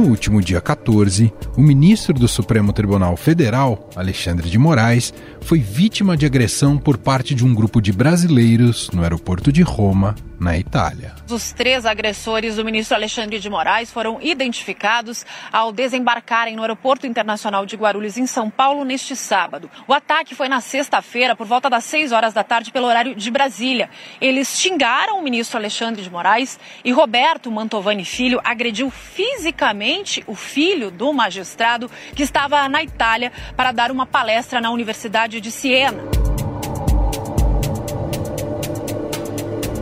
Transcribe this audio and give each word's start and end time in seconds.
No 0.00 0.06
último 0.06 0.40
dia 0.40 0.62
14, 0.62 1.30
o 1.58 1.60
ministro 1.60 2.14
do 2.14 2.26
Supremo 2.26 2.72
Tribunal 2.72 3.18
Federal, 3.18 3.90
Alexandre 3.94 4.48
de 4.48 4.56
Moraes, 4.56 5.12
foi 5.42 5.58
vítima 5.58 6.16
de 6.16 6.24
agressão 6.24 6.78
por 6.78 6.96
parte 6.96 7.34
de 7.34 7.44
um 7.44 7.54
grupo 7.54 7.82
de 7.82 7.92
brasileiros 7.92 8.90
no 8.94 9.02
aeroporto 9.02 9.52
de 9.52 9.60
Roma, 9.60 10.14
na 10.40 10.56
Itália. 10.56 11.14
Os 11.30 11.52
três 11.52 11.84
agressores 11.84 12.56
do 12.56 12.64
ministro 12.64 12.96
Alexandre 12.96 13.38
de 13.38 13.50
Moraes 13.50 13.90
foram 13.90 14.18
identificados 14.22 15.26
ao 15.52 15.70
desembarcarem 15.70 16.56
no 16.56 16.62
Aeroporto 16.62 17.06
Internacional 17.06 17.66
de 17.66 17.76
Guarulhos, 17.76 18.16
em 18.16 18.26
São 18.26 18.48
Paulo, 18.48 18.82
neste 18.82 19.14
sábado. 19.14 19.70
O 19.86 19.92
ataque 19.92 20.34
foi 20.34 20.48
na 20.48 20.62
sexta-feira, 20.62 21.36
por 21.36 21.46
volta 21.46 21.68
das 21.68 21.84
6 21.84 22.12
horas 22.12 22.32
da 22.32 22.42
tarde, 22.42 22.72
pelo 22.72 22.86
horário 22.86 23.14
de 23.14 23.30
Brasília. 23.30 23.90
Eles 24.18 24.58
xingaram 24.58 25.18
o 25.18 25.22
ministro 25.22 25.58
Alexandre 25.58 26.02
de 26.02 26.10
Moraes 26.10 26.58
e 26.82 26.90
Roberto 26.90 27.50
Mantovani 27.50 28.04
Filho 28.04 28.40
agrediu 28.42 28.90
fisicamente 28.90 30.24
o 30.26 30.34
filho 30.34 30.90
do 30.90 31.12
magistrado 31.12 31.90
que 32.16 32.22
estava 32.22 32.66
na 32.68 32.82
Itália 32.82 33.30
para 33.54 33.72
dar 33.72 33.90
uma 33.90 34.06
palestra 34.06 34.60
na 34.60 34.70
Universidade 34.70 35.38
de 35.40 35.50
Siena. 35.50 36.29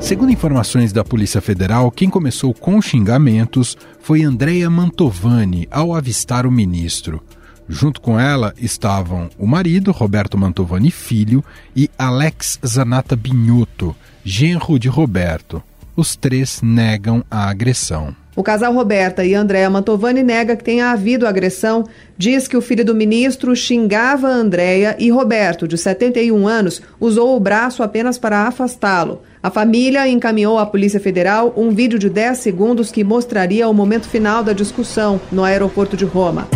Segundo 0.08 0.32
informações 0.32 0.90
da 0.90 1.04
Polícia 1.04 1.38
Federal, 1.38 1.90
quem 1.90 2.08
começou 2.08 2.54
com 2.54 2.80
xingamentos 2.80 3.76
foi 4.00 4.22
Andrea 4.22 4.70
Mantovani 4.70 5.68
ao 5.70 5.94
avistar 5.94 6.46
o 6.46 6.50
ministro. 6.50 7.22
Junto 7.68 8.00
com 8.00 8.18
ela 8.18 8.54
estavam 8.56 9.28
o 9.38 9.46
marido, 9.46 9.92
Roberto 9.92 10.38
Mantovani 10.38 10.90
Filho, 10.90 11.44
e 11.76 11.90
Alex 11.98 12.58
Zanata 12.66 13.14
Binhoto, 13.14 13.94
genro 14.24 14.78
de 14.78 14.88
Roberto. 14.88 15.62
Os 15.94 16.16
três 16.16 16.62
negam 16.62 17.22
a 17.30 17.46
agressão. 17.50 18.16
O 18.34 18.42
casal 18.42 18.72
Roberta 18.72 19.26
e 19.26 19.34
Andréa 19.34 19.68
Mantovani 19.68 20.22
nega 20.22 20.56
que 20.56 20.64
tenha 20.64 20.90
havido 20.90 21.26
agressão, 21.26 21.84
diz 22.16 22.48
que 22.48 22.56
o 22.56 22.62
filho 22.62 22.82
do 22.82 22.94
ministro 22.94 23.54
xingava 23.54 24.26
Andréa 24.26 24.96
e 24.98 25.10
Roberto, 25.10 25.68
de 25.68 25.76
71 25.76 26.48
anos, 26.48 26.80
usou 26.98 27.36
o 27.36 27.40
braço 27.40 27.82
apenas 27.82 28.16
para 28.16 28.46
afastá-lo. 28.46 29.20
A 29.40 29.50
família 29.50 30.08
encaminhou 30.08 30.58
à 30.58 30.66
Polícia 30.66 30.98
Federal 30.98 31.54
um 31.56 31.70
vídeo 31.70 31.96
de 31.96 32.10
10 32.10 32.38
segundos 32.38 32.90
que 32.90 33.04
mostraria 33.04 33.68
o 33.68 33.74
momento 33.74 34.08
final 34.08 34.42
da 34.42 34.52
discussão 34.52 35.20
no 35.30 35.44
aeroporto 35.44 35.96
de 35.96 36.04
Roma. 36.04 36.48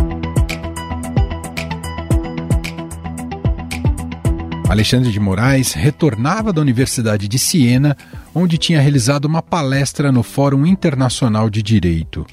Alexandre 4.68 5.12
de 5.12 5.20
Moraes 5.20 5.74
retornava 5.74 6.52
da 6.52 6.60
Universidade 6.60 7.28
de 7.28 7.38
Siena 7.38 7.96
onde 8.34 8.58
tinha 8.58 8.80
realizado 8.80 9.26
uma 9.26 9.42
palestra 9.42 10.10
no 10.10 10.22
Fórum 10.22 10.66
Internacional 10.66 11.48
de 11.48 11.62
Direito. 11.62 12.26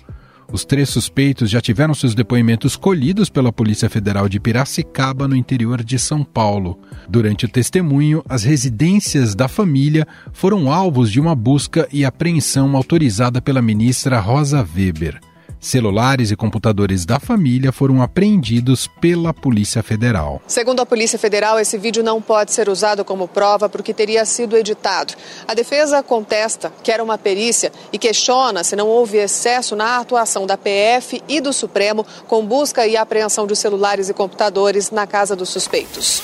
Os 0.52 0.66
três 0.66 0.90
suspeitos 0.90 1.50
já 1.50 1.62
tiveram 1.62 1.94
seus 1.94 2.16
depoimentos 2.16 2.76
colhidos 2.76 3.30
pela 3.30 3.54
Polícia 3.54 3.88
Federal 3.88 4.28
de 4.28 4.40
Piracicaba, 4.40 5.28
no 5.28 5.36
interior 5.36 5.84
de 5.84 6.00
São 6.00 6.24
Paulo. 6.24 6.80
Durante 7.08 7.46
o 7.46 7.50
testemunho, 7.50 8.24
as 8.28 8.44
residências 8.44 9.36
da 9.36 9.48
família 9.48 10.08
foram 10.34 10.72
alvos 10.72 11.12
de 11.12 11.20
uma 11.20 11.36
busca 11.36 11.88
e 11.92 12.04
apreensão 12.04 12.76
autorizada 12.76 13.40
pela 13.40 13.62
ministra 13.62 14.20
Rosa 14.20 14.68
Weber. 14.76 15.20
Celulares 15.60 16.32
e 16.32 16.38
computadores 16.38 17.06
da 17.06 17.20
família 17.20 17.72
foram 17.72 18.02
apreendidos 18.02 18.88
pela 18.88 19.34
Polícia 19.34 19.84
Federal. 19.84 20.42
Segundo 20.48 20.80
a 20.80 20.86
Polícia 20.86 21.20
Federal, 21.20 21.60
esse 21.60 21.78
vídeo 21.78 22.02
não 22.02 22.22
pode 22.22 22.54
ser 22.54 22.70
usado 22.70 23.04
como 23.04 23.28
prova 23.28 23.68
porque 23.68 23.94
teria 23.94 24.24
sido 24.24 24.56
editado. 24.56 25.14
A 25.46 25.54
defesa 25.54 26.02
contesta 26.02 26.72
que 26.82 26.92
era 26.92 27.04
uma 27.04 27.18
perícia 27.18 27.74
e 27.92 27.98
questiona 27.98 28.64
se 28.64 28.76
não 28.76 28.88
houve 28.88 29.18
excesso 29.18 29.76
na 29.76 29.98
atuação 29.98 30.48
da 30.48 30.58
PF 30.58 31.22
e 31.28 31.42
do 31.42 31.52
Supremo 31.52 32.06
com 32.28 32.46
busca 32.46 32.88
e 32.88 32.96
apreensão 32.96 33.46
de 33.46 33.56
celulares 33.56 34.08
e 34.08 34.14
computadores 34.14 34.92
na 34.92 35.06
casa 35.06 35.36
dos 35.36 35.50
suspeitos. 35.50 36.24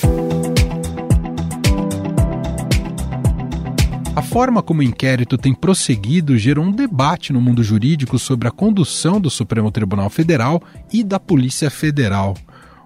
A 4.16 4.22
forma 4.22 4.62
como 4.62 4.80
o 4.80 4.82
inquérito 4.82 5.36
tem 5.36 5.52
prosseguido 5.52 6.38
gerou 6.38 6.64
um 6.64 6.72
debate 6.72 7.34
no 7.34 7.40
mundo 7.40 7.62
jurídico 7.62 8.18
sobre 8.18 8.48
a 8.48 8.50
condução 8.50 9.20
do 9.20 9.28
Supremo 9.28 9.70
Tribunal 9.70 10.08
Federal 10.08 10.62
e 10.90 11.04
da 11.04 11.20
Polícia 11.20 11.68
Federal. 11.68 12.34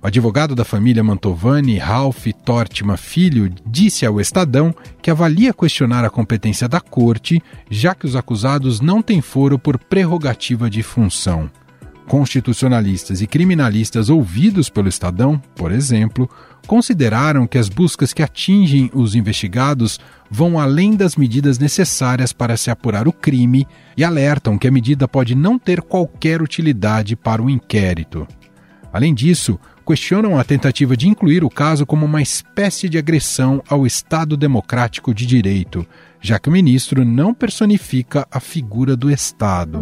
O 0.02 0.08
advogado 0.08 0.56
da 0.56 0.64
família 0.64 1.04
Mantovani, 1.04 1.78
Ralph 1.78 2.26
Tortima 2.44 2.96
Filho, 2.96 3.48
disse 3.64 4.04
ao 4.04 4.20
Estadão 4.20 4.74
que 5.00 5.08
avalia 5.08 5.54
questionar 5.54 6.04
a 6.04 6.10
competência 6.10 6.68
da 6.68 6.80
corte, 6.80 7.40
já 7.70 7.94
que 7.94 8.06
os 8.06 8.16
acusados 8.16 8.80
não 8.80 9.00
têm 9.00 9.20
foro 9.20 9.56
por 9.56 9.78
prerrogativa 9.78 10.68
de 10.68 10.82
função. 10.82 11.48
Constitucionalistas 12.08 13.22
e 13.22 13.26
criminalistas 13.28 14.10
ouvidos 14.10 14.68
pelo 14.68 14.88
Estadão, 14.88 15.40
por 15.54 15.70
exemplo, 15.70 16.28
consideraram 16.66 17.46
que 17.46 17.56
as 17.56 17.68
buscas 17.68 18.12
que 18.12 18.20
atingem 18.20 18.90
os 18.92 19.14
investigados 19.14 20.00
vão 20.30 20.58
além 20.58 20.94
das 20.94 21.16
medidas 21.16 21.58
necessárias 21.58 22.32
para 22.32 22.56
se 22.56 22.70
apurar 22.70 23.08
o 23.08 23.12
crime 23.12 23.66
e 23.96 24.04
alertam 24.04 24.56
que 24.56 24.68
a 24.68 24.70
medida 24.70 25.08
pode 25.08 25.34
não 25.34 25.58
ter 25.58 25.82
qualquer 25.82 26.40
utilidade 26.40 27.16
para 27.16 27.42
o 27.42 27.50
inquérito. 27.50 28.26
Além 28.92 29.12
disso, 29.12 29.58
questionam 29.86 30.38
a 30.38 30.44
tentativa 30.44 30.96
de 30.96 31.08
incluir 31.08 31.42
o 31.42 31.50
caso 31.50 31.84
como 31.84 32.06
uma 32.06 32.22
espécie 32.22 32.88
de 32.88 32.96
agressão 32.96 33.62
ao 33.68 33.84
Estado 33.84 34.36
Democrático 34.36 35.12
de 35.12 35.26
Direito, 35.26 35.84
já 36.20 36.38
que 36.38 36.48
o 36.48 36.52
ministro 36.52 37.04
não 37.04 37.34
personifica 37.34 38.26
a 38.30 38.38
figura 38.38 38.96
do 38.96 39.10
Estado. 39.10 39.80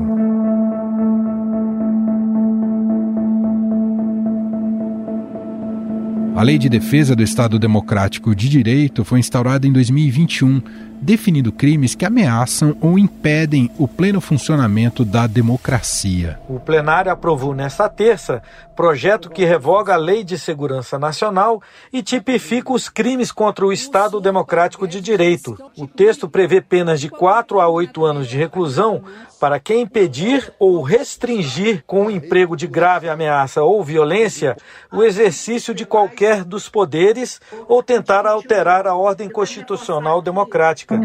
A 6.39 6.43
Lei 6.45 6.57
de 6.57 6.69
Defesa 6.69 7.17
do 7.17 7.23
Estado 7.25 7.59
Democrático 7.59 8.33
de 8.33 8.49
Direito 8.49 9.05
foi 9.05 9.19
instaurada 9.19 9.67
em 9.67 9.73
2021, 9.73 10.63
definindo 11.03 11.51
crimes 11.51 11.97
que 11.97 12.05
ameaçam 12.05 12.77
ou 12.81 12.97
impedem 12.97 13.69
o 13.77 13.89
pleno 13.89 14.21
funcionamento 14.21 15.05
da 15.05 15.27
democracia. 15.27 16.39
O 16.49 16.61
plenário 16.61 17.11
aprovou 17.11 17.57
nesta 17.57 17.89
terça 17.89 18.41
projeto 18.77 19.29
que 19.29 19.45
revoga 19.45 19.95
a 19.95 19.97
Lei 19.97 20.23
de 20.23 20.39
Segurança 20.39 20.97
Nacional 20.97 21.61
e 21.93 22.01
tipifica 22.01 22.73
os 22.73 22.89
crimes 22.89 23.33
contra 23.33 23.67
o 23.67 23.73
Estado 23.73 24.21
Democrático 24.21 24.87
de 24.87 25.01
Direito. 25.01 25.59
O 25.77 25.89
texto 25.89 26.29
prevê 26.29 26.61
penas 26.61 27.01
de 27.01 27.09
4 27.09 27.61
a 27.61 27.69
8 27.69 28.05
anos 28.05 28.29
de 28.29 28.37
reclusão 28.37 29.03
para 29.41 29.59
quem 29.59 29.83
impedir 29.83 30.53
ou 30.59 30.83
restringir 30.83 31.83
com 31.87 32.07
o 32.07 32.11
emprego 32.11 32.57
de 32.57 32.69
grave 32.69 33.09
ameaça 33.09 33.63
ou 33.63 33.83
violência 33.83 34.57
o 34.93 35.03
exercício 35.03 35.75
de 35.75 35.85
qualquer 35.85 36.28
dos 36.37 36.69
poderes 36.69 37.41
ou 37.67 37.83
tentar 37.83 38.27
alterar 38.27 38.87
a 38.87 38.95
ordem 38.95 39.29
constitucional 39.29 40.23
democrática. 40.23 40.99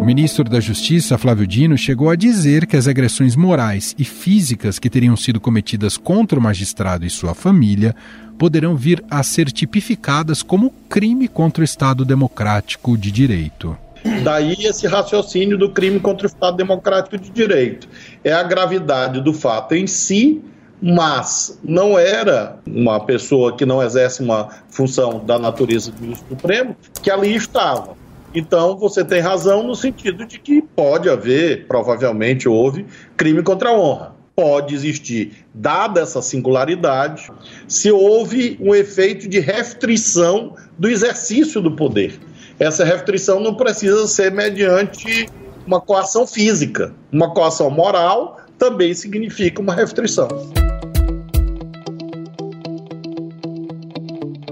O 0.00 0.04
ministro 0.04 0.44
da 0.44 0.60
Justiça, 0.60 1.18
Flávio 1.18 1.46
Dino, 1.46 1.76
chegou 1.76 2.08
a 2.08 2.16
dizer 2.16 2.66
que 2.66 2.76
as 2.76 2.88
agressões 2.88 3.36
morais 3.36 3.94
e 3.98 4.04
físicas 4.04 4.78
que 4.78 4.88
teriam 4.88 5.16
sido 5.16 5.40
cometidas 5.40 5.96
contra 5.96 6.38
o 6.38 6.42
magistrado 6.42 7.04
e 7.04 7.10
sua 7.10 7.34
família 7.34 7.94
poderão 8.38 8.76
vir 8.76 9.04
a 9.10 9.22
ser 9.22 9.50
tipificadas 9.50 10.42
como 10.42 10.72
crime 10.88 11.28
contra 11.28 11.60
o 11.60 11.64
Estado 11.64 12.04
Democrático 12.04 12.96
de 12.96 13.10
Direito. 13.10 13.76
Daí 14.22 14.54
esse 14.60 14.86
raciocínio 14.86 15.58
do 15.58 15.70
crime 15.70 16.00
contra 16.00 16.26
o 16.26 16.30
Estado 16.30 16.56
Democrático 16.56 17.18
de 17.18 17.30
Direito. 17.30 17.88
É 18.22 18.32
a 18.32 18.42
gravidade 18.42 19.20
do 19.20 19.32
fato 19.32 19.74
em 19.74 19.86
si, 19.86 20.42
mas 20.80 21.58
não 21.62 21.98
era 21.98 22.56
uma 22.66 23.00
pessoa 23.00 23.56
que 23.56 23.66
não 23.66 23.82
exerce 23.82 24.22
uma 24.22 24.48
função 24.68 25.22
da 25.24 25.38
natureza 25.38 25.90
do 25.92 26.14
Supremo 26.14 26.76
que 27.02 27.10
ali 27.10 27.34
estava. 27.34 27.96
Então 28.34 28.76
você 28.76 29.04
tem 29.04 29.20
razão 29.20 29.62
no 29.62 29.74
sentido 29.74 30.26
de 30.26 30.38
que 30.38 30.62
pode 30.62 31.08
haver, 31.08 31.66
provavelmente 31.66 32.48
houve, 32.48 32.86
crime 33.16 33.42
contra 33.42 33.70
a 33.70 33.72
honra 33.72 34.18
pode 34.38 34.72
existir, 34.72 35.44
dada 35.52 36.02
essa 36.02 36.22
singularidade, 36.22 37.28
se 37.66 37.90
houve 37.90 38.56
um 38.60 38.72
efeito 38.72 39.28
de 39.28 39.40
restrição 39.40 40.54
do 40.78 40.88
exercício 40.88 41.60
do 41.60 41.72
poder. 41.72 42.20
Essa 42.58 42.84
restrição 42.84 43.38
não 43.40 43.54
precisa 43.54 44.06
ser 44.08 44.32
mediante 44.32 45.28
uma 45.64 45.80
coação 45.80 46.26
física. 46.26 46.92
Uma 47.12 47.32
coação 47.32 47.70
moral 47.70 48.40
também 48.58 48.92
significa 48.94 49.62
uma 49.62 49.74
restrição. 49.74 50.28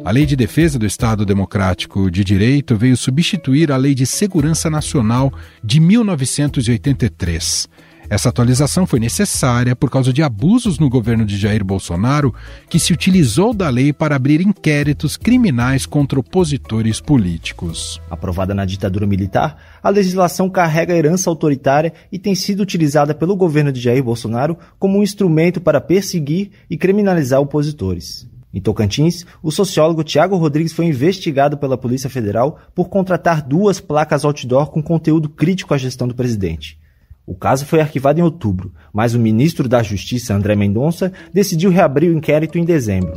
A 0.05 0.11
Lei 0.13 0.25
de 0.25 0.37
Defesa 0.37 0.79
do 0.79 0.87
Estado 0.87 1.27
Democrático 1.27 2.09
de 2.09 2.23
Direito 2.23 2.77
veio 2.77 2.97
substituir 2.97 3.73
a 3.73 3.77
Lei 3.77 3.93
de 3.93 4.07
Segurança 4.07 4.71
Nacional 4.71 5.33
de 5.65 5.81
1983. 5.81 7.69
Essa 8.09 8.29
atualização 8.29 8.87
foi 8.87 9.01
necessária 9.01 9.75
por 9.75 9.91
causa 9.91 10.13
de 10.13 10.23
abusos 10.23 10.79
no 10.79 10.89
governo 10.89 11.25
de 11.25 11.37
Jair 11.37 11.65
Bolsonaro, 11.65 12.33
que 12.69 12.79
se 12.79 12.93
utilizou 12.93 13.53
da 13.53 13.69
lei 13.69 13.93
para 13.93 14.15
abrir 14.15 14.41
inquéritos 14.41 15.17
criminais 15.17 15.87
contra 15.87 16.21
opositores 16.21 17.01
políticos. 17.01 18.01
Aprovada 18.09 18.55
na 18.55 18.65
ditadura 18.65 19.07
militar, 19.07 19.57
a 19.83 19.91
legislação 19.91 20.49
carrega 20.49 20.97
herança 20.97 21.29
autoritária 21.29 21.93
e 22.13 22.19
tem 22.19 22.35
sido 22.35 22.61
utilizada 22.61 23.13
pelo 23.13 23.35
governo 23.35 23.73
de 23.73 23.81
Jair 23.81 24.05
Bolsonaro 24.05 24.57
como 24.79 24.99
um 24.99 25.03
instrumento 25.03 25.61
para 25.61 25.81
perseguir 25.81 26.51
e 26.71 26.77
criminalizar 26.77 27.41
opositores. 27.41 28.29
Em 28.55 28.61
Tocantins, 28.61 29.27
o 29.43 29.51
sociólogo 29.51 30.05
Tiago 30.05 30.37
Rodrigues 30.37 30.73
foi 30.73 30.87
investigado 30.87 31.59
pela 31.59 31.77
Polícia 31.77 32.09
Federal 32.09 32.59
por 32.75 32.89
contratar 32.89 33.43
duas 33.43 33.81
placas 33.81 34.25
outdoor 34.25 34.71
com 34.71 34.83
conteúdo 34.83 35.29
crítico 35.29 35.75
à 35.75 35.77
gestão 35.77 36.07
do 36.07 36.15
presidente. 36.15 36.79
O 37.27 37.35
caso 37.35 37.67
foi 37.67 37.81
arquivado 37.81 38.21
em 38.21 38.23
outubro, 38.23 38.73
mas 38.93 39.13
o 39.13 39.19
ministro 39.19 39.69
da 39.69 39.83
Justiça, 39.83 40.33
André 40.33 40.55
Mendonça, 40.55 41.13
decidiu 41.35 41.71
reabrir 41.71 42.09
o 42.09 42.17
inquérito 42.17 42.57
em 42.57 42.65
dezembro. 42.65 43.17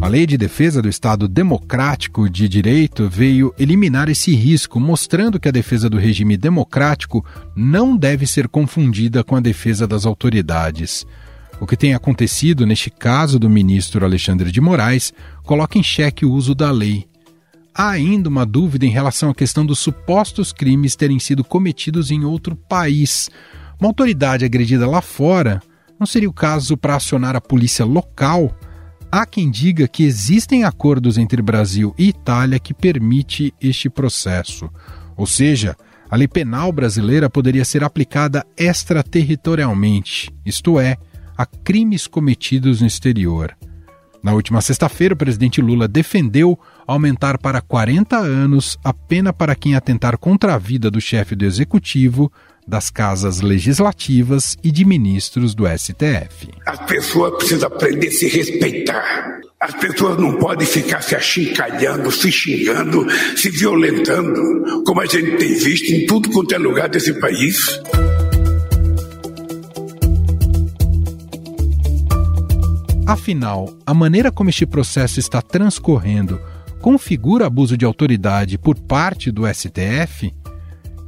A 0.00 0.08
Lei 0.08 0.26
de 0.26 0.36
Defesa 0.36 0.82
do 0.82 0.88
Estado 0.88 1.28
Democrático 1.28 2.28
de 2.28 2.48
Direito 2.48 3.08
veio 3.08 3.54
eliminar 3.56 4.08
esse 4.08 4.34
risco, 4.34 4.80
mostrando 4.80 5.38
que 5.38 5.48
a 5.48 5.52
defesa 5.52 5.88
do 5.88 5.96
regime 5.96 6.36
democrático 6.36 7.24
não 7.54 7.96
deve 7.96 8.26
ser 8.26 8.48
confundida 8.48 9.22
com 9.22 9.36
a 9.36 9.40
defesa 9.40 9.86
das 9.86 10.04
autoridades. 10.04 11.06
O 11.60 11.66
que 11.68 11.76
tem 11.76 11.94
acontecido 11.94 12.66
neste 12.66 12.90
caso 12.90 13.38
do 13.38 13.48
ministro 13.48 14.04
Alexandre 14.04 14.50
de 14.50 14.60
Moraes 14.60 15.14
coloca 15.44 15.78
em 15.78 15.84
xeque 15.84 16.26
o 16.26 16.32
uso 16.32 16.52
da 16.52 16.72
lei 16.72 17.06
há 17.74 17.90
ainda 17.90 18.28
uma 18.28 18.44
dúvida 18.44 18.86
em 18.86 18.90
relação 18.90 19.30
à 19.30 19.34
questão 19.34 19.64
dos 19.64 19.78
supostos 19.78 20.52
crimes 20.52 20.96
terem 20.96 21.18
sido 21.18 21.44
cometidos 21.44 22.10
em 22.10 22.24
outro 22.24 22.54
país. 22.54 23.30
Uma 23.80 23.88
autoridade 23.88 24.44
agredida 24.44 24.86
lá 24.86 25.00
fora 25.00 25.62
não 25.98 26.06
seria 26.06 26.28
o 26.28 26.32
caso 26.32 26.76
para 26.76 26.96
acionar 26.96 27.36
a 27.36 27.40
polícia 27.40 27.84
local? 27.84 28.56
Há 29.10 29.26
quem 29.26 29.50
diga 29.50 29.86
que 29.86 30.04
existem 30.04 30.64
acordos 30.64 31.18
entre 31.18 31.42
Brasil 31.42 31.94
e 31.98 32.08
Itália 32.08 32.58
que 32.58 32.74
permite 32.74 33.52
este 33.60 33.90
processo. 33.90 34.70
Ou 35.16 35.26
seja, 35.26 35.76
a 36.10 36.16
lei 36.16 36.26
penal 36.26 36.72
brasileira 36.72 37.30
poderia 37.30 37.64
ser 37.64 37.84
aplicada 37.84 38.44
extraterritorialmente, 38.56 40.30
isto 40.44 40.78
é, 40.80 40.96
a 41.36 41.46
crimes 41.46 42.06
cometidos 42.06 42.80
no 42.80 42.86
exterior. 42.86 43.56
Na 44.22 44.32
última 44.32 44.60
sexta-feira, 44.60 45.14
o 45.14 45.16
presidente 45.16 45.60
Lula 45.60 45.88
defendeu 45.88 46.58
aumentar 46.86 47.38
para 47.38 47.60
40 47.60 48.16
anos 48.16 48.78
a 48.84 48.94
pena 48.94 49.32
para 49.32 49.56
quem 49.56 49.74
atentar 49.74 50.16
contra 50.16 50.54
a 50.54 50.58
vida 50.58 50.90
do 50.90 51.00
chefe 51.00 51.34
do 51.34 51.44
executivo, 51.44 52.30
das 52.66 52.88
casas 52.88 53.40
legislativas 53.40 54.56
e 54.62 54.70
de 54.70 54.84
ministros 54.84 55.54
do 55.54 55.64
STF. 55.66 56.50
As 56.64 56.78
pessoas 56.86 57.36
precisam 57.36 57.66
aprender 57.66 58.06
a 58.06 58.12
se 58.12 58.28
respeitar. 58.28 59.40
As 59.60 59.74
pessoas 59.74 60.18
não 60.18 60.36
podem 60.36 60.66
ficar 60.66 61.02
se 61.02 61.16
achincalhando, 61.16 62.10
se 62.12 62.30
xingando, 62.30 63.06
se 63.36 63.50
violentando, 63.50 64.84
como 64.84 65.00
a 65.00 65.06
gente 65.06 65.36
tem 65.36 65.54
visto 65.54 65.92
em 65.92 66.06
tudo 66.06 66.30
quanto 66.30 66.54
é 66.54 66.58
lugar 66.58 66.88
desse 66.88 67.12
país. 67.20 67.80
Afinal, 73.06 73.76
a 73.84 73.92
maneira 73.92 74.30
como 74.30 74.48
este 74.48 74.64
processo 74.64 75.18
está 75.18 75.42
transcorrendo 75.42 76.40
configura 76.80 77.46
abuso 77.46 77.76
de 77.76 77.84
autoridade 77.84 78.58
por 78.58 78.78
parte 78.78 79.30
do 79.30 79.42
STF? 79.46 80.34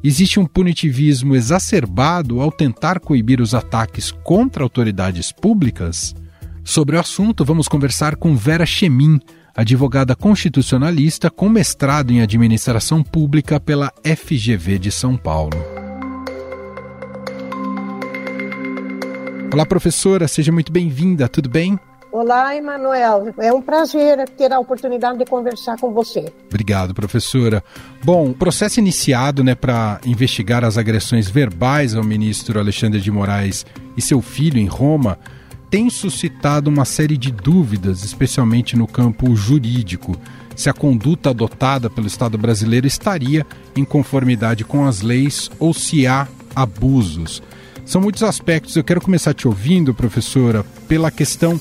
Existe 0.02 0.38
um 0.38 0.46
punitivismo 0.46 1.34
exacerbado 1.34 2.40
ao 2.40 2.52
tentar 2.52 3.00
coibir 3.00 3.40
os 3.40 3.54
ataques 3.54 4.10
contra 4.10 4.62
autoridades 4.62 5.32
públicas? 5.32 6.14
Sobre 6.62 6.96
o 6.96 7.00
assunto, 7.00 7.44
vamos 7.44 7.68
conversar 7.68 8.16
com 8.16 8.36
Vera 8.36 8.66
Chemin, 8.66 9.20
advogada 9.54 10.14
constitucionalista 10.14 11.30
com 11.30 11.48
mestrado 11.48 12.12
em 12.12 12.22
administração 12.22 13.02
pública 13.02 13.58
pela 13.58 13.92
FGV 14.04 14.78
de 14.78 14.92
São 14.92 15.16
Paulo. 15.16 15.73
Olá, 19.54 19.64
professora, 19.64 20.26
seja 20.26 20.50
muito 20.50 20.72
bem-vinda, 20.72 21.28
tudo 21.28 21.48
bem? 21.48 21.78
Olá, 22.10 22.56
Emanuel. 22.56 23.32
É 23.38 23.52
um 23.52 23.62
prazer 23.62 24.28
ter 24.30 24.52
a 24.52 24.58
oportunidade 24.58 25.16
de 25.18 25.24
conversar 25.24 25.78
com 25.78 25.92
você. 25.92 26.24
Obrigado, 26.48 26.92
professora. 26.92 27.62
Bom, 28.02 28.30
o 28.30 28.34
processo 28.34 28.80
iniciado 28.80 29.44
né, 29.44 29.54
para 29.54 30.00
investigar 30.04 30.64
as 30.64 30.76
agressões 30.76 31.30
verbais 31.30 31.94
ao 31.94 32.02
ministro 32.02 32.58
Alexandre 32.58 33.00
de 33.00 33.12
Moraes 33.12 33.64
e 33.96 34.02
seu 34.02 34.20
filho 34.20 34.58
em 34.58 34.66
Roma 34.66 35.20
tem 35.70 35.88
suscitado 35.88 36.68
uma 36.68 36.84
série 36.84 37.16
de 37.16 37.30
dúvidas, 37.30 38.02
especialmente 38.02 38.76
no 38.76 38.88
campo 38.88 39.36
jurídico, 39.36 40.16
se 40.56 40.68
a 40.68 40.72
conduta 40.72 41.30
adotada 41.30 41.88
pelo 41.88 42.08
Estado 42.08 42.36
brasileiro 42.36 42.88
estaria 42.88 43.46
em 43.76 43.84
conformidade 43.84 44.64
com 44.64 44.84
as 44.84 45.00
leis 45.00 45.48
ou 45.60 45.72
se 45.72 46.08
há 46.08 46.26
abusos. 46.56 47.40
São 47.84 48.00
muitos 48.00 48.22
aspectos. 48.22 48.76
Eu 48.76 48.84
quero 48.84 49.00
começar 49.00 49.34
te 49.34 49.46
ouvindo, 49.46 49.94
professora, 49.94 50.64
pela 50.88 51.10
questão 51.10 51.60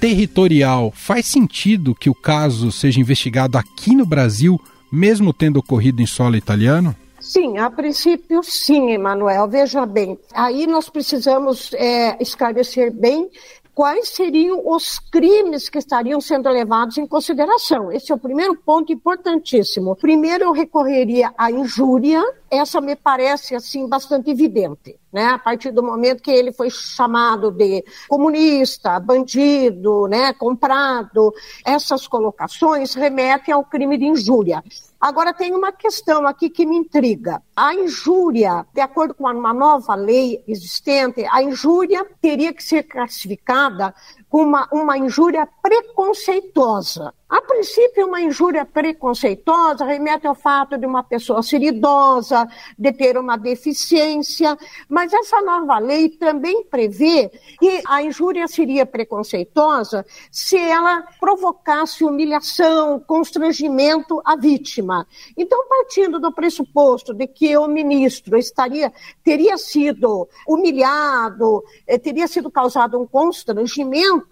territorial, 0.00 0.92
faz 0.94 1.26
sentido 1.26 1.94
que 1.94 2.10
o 2.10 2.14
caso 2.14 2.70
seja 2.70 3.00
investigado 3.00 3.56
aqui 3.56 3.94
no 3.94 4.04
Brasil, 4.04 4.60
mesmo 4.92 5.32
tendo 5.32 5.58
ocorrido 5.58 6.02
em 6.02 6.06
solo 6.06 6.36
italiano? 6.36 6.94
Sim, 7.18 7.56
a 7.56 7.70
princípio 7.70 8.42
sim, 8.42 8.90
Emanuel. 8.90 9.48
Veja 9.48 9.86
bem, 9.86 10.18
aí 10.34 10.66
nós 10.66 10.90
precisamos 10.90 11.72
é, 11.72 12.22
esclarecer 12.22 12.92
bem 12.92 13.30
quais 13.74 14.10
seriam 14.10 14.62
os 14.64 14.98
crimes 14.98 15.68
que 15.68 15.78
estariam 15.78 16.20
sendo 16.20 16.48
levados 16.48 16.96
em 16.96 17.06
consideração. 17.06 17.90
Esse 17.90 18.12
é 18.12 18.14
o 18.14 18.18
primeiro 18.18 18.54
ponto 18.54 18.92
importantíssimo. 18.92 19.96
Primeiro, 19.96 20.44
eu 20.44 20.52
recorreria 20.52 21.32
à 21.36 21.50
injúria. 21.50 22.22
Essa 22.58 22.80
me 22.80 22.96
parece, 22.96 23.54
assim, 23.54 23.88
bastante 23.88 24.30
evidente. 24.30 24.98
Né? 25.12 25.26
A 25.26 25.38
partir 25.38 25.70
do 25.70 25.82
momento 25.82 26.22
que 26.22 26.30
ele 26.30 26.52
foi 26.52 26.68
chamado 26.70 27.50
de 27.52 27.84
comunista, 28.08 28.98
bandido, 28.98 30.08
né, 30.08 30.32
comprado, 30.32 31.32
essas 31.64 32.08
colocações 32.08 32.94
remetem 32.94 33.54
ao 33.54 33.64
crime 33.64 33.96
de 33.96 34.06
injúria. 34.06 34.62
Agora, 35.00 35.34
tem 35.34 35.54
uma 35.54 35.70
questão 35.70 36.26
aqui 36.26 36.48
que 36.48 36.64
me 36.64 36.76
intriga. 36.76 37.40
A 37.54 37.74
injúria, 37.74 38.66
de 38.72 38.80
acordo 38.80 39.14
com 39.14 39.24
uma 39.24 39.52
nova 39.52 39.94
lei 39.94 40.42
existente, 40.48 41.24
a 41.30 41.42
injúria 41.42 42.04
teria 42.20 42.52
que 42.52 42.62
ser 42.62 42.84
classificada 42.84 43.94
uma, 44.34 44.68
uma 44.72 44.98
injúria 44.98 45.48
preconceituosa. 45.62 47.14
A 47.34 47.40
princípio, 47.40 48.06
uma 48.06 48.20
injúria 48.20 48.64
preconceituosa 48.64 49.84
remete 49.84 50.26
ao 50.26 50.34
fato 50.36 50.78
de 50.78 50.86
uma 50.86 51.02
pessoa 51.02 51.42
ser 51.42 51.62
idosa, 51.62 52.46
de 52.78 52.92
ter 52.92 53.18
uma 53.18 53.36
deficiência, 53.36 54.56
mas 54.88 55.12
essa 55.12 55.40
nova 55.40 55.78
lei 55.78 56.10
também 56.10 56.64
prevê 56.64 57.28
que 57.58 57.82
a 57.88 58.02
injúria 58.02 58.46
seria 58.46 58.86
preconceituosa 58.86 60.06
se 60.30 60.56
ela 60.56 61.02
provocasse 61.18 62.04
humilhação, 62.04 63.00
constrangimento 63.00 64.20
à 64.24 64.36
vítima. 64.36 65.04
Então, 65.36 65.66
partindo 65.68 66.20
do 66.20 66.32
pressuposto 66.32 67.12
de 67.12 67.26
que 67.26 67.56
o 67.56 67.66
ministro 67.66 68.36
estaria, 68.36 68.92
teria 69.24 69.58
sido 69.58 70.28
humilhado, 70.46 71.64
eh, 71.86 71.98
teria 71.98 72.28
sido 72.28 72.48
causado 72.48 73.00
um 73.00 73.06
constrangimento, 73.06 74.23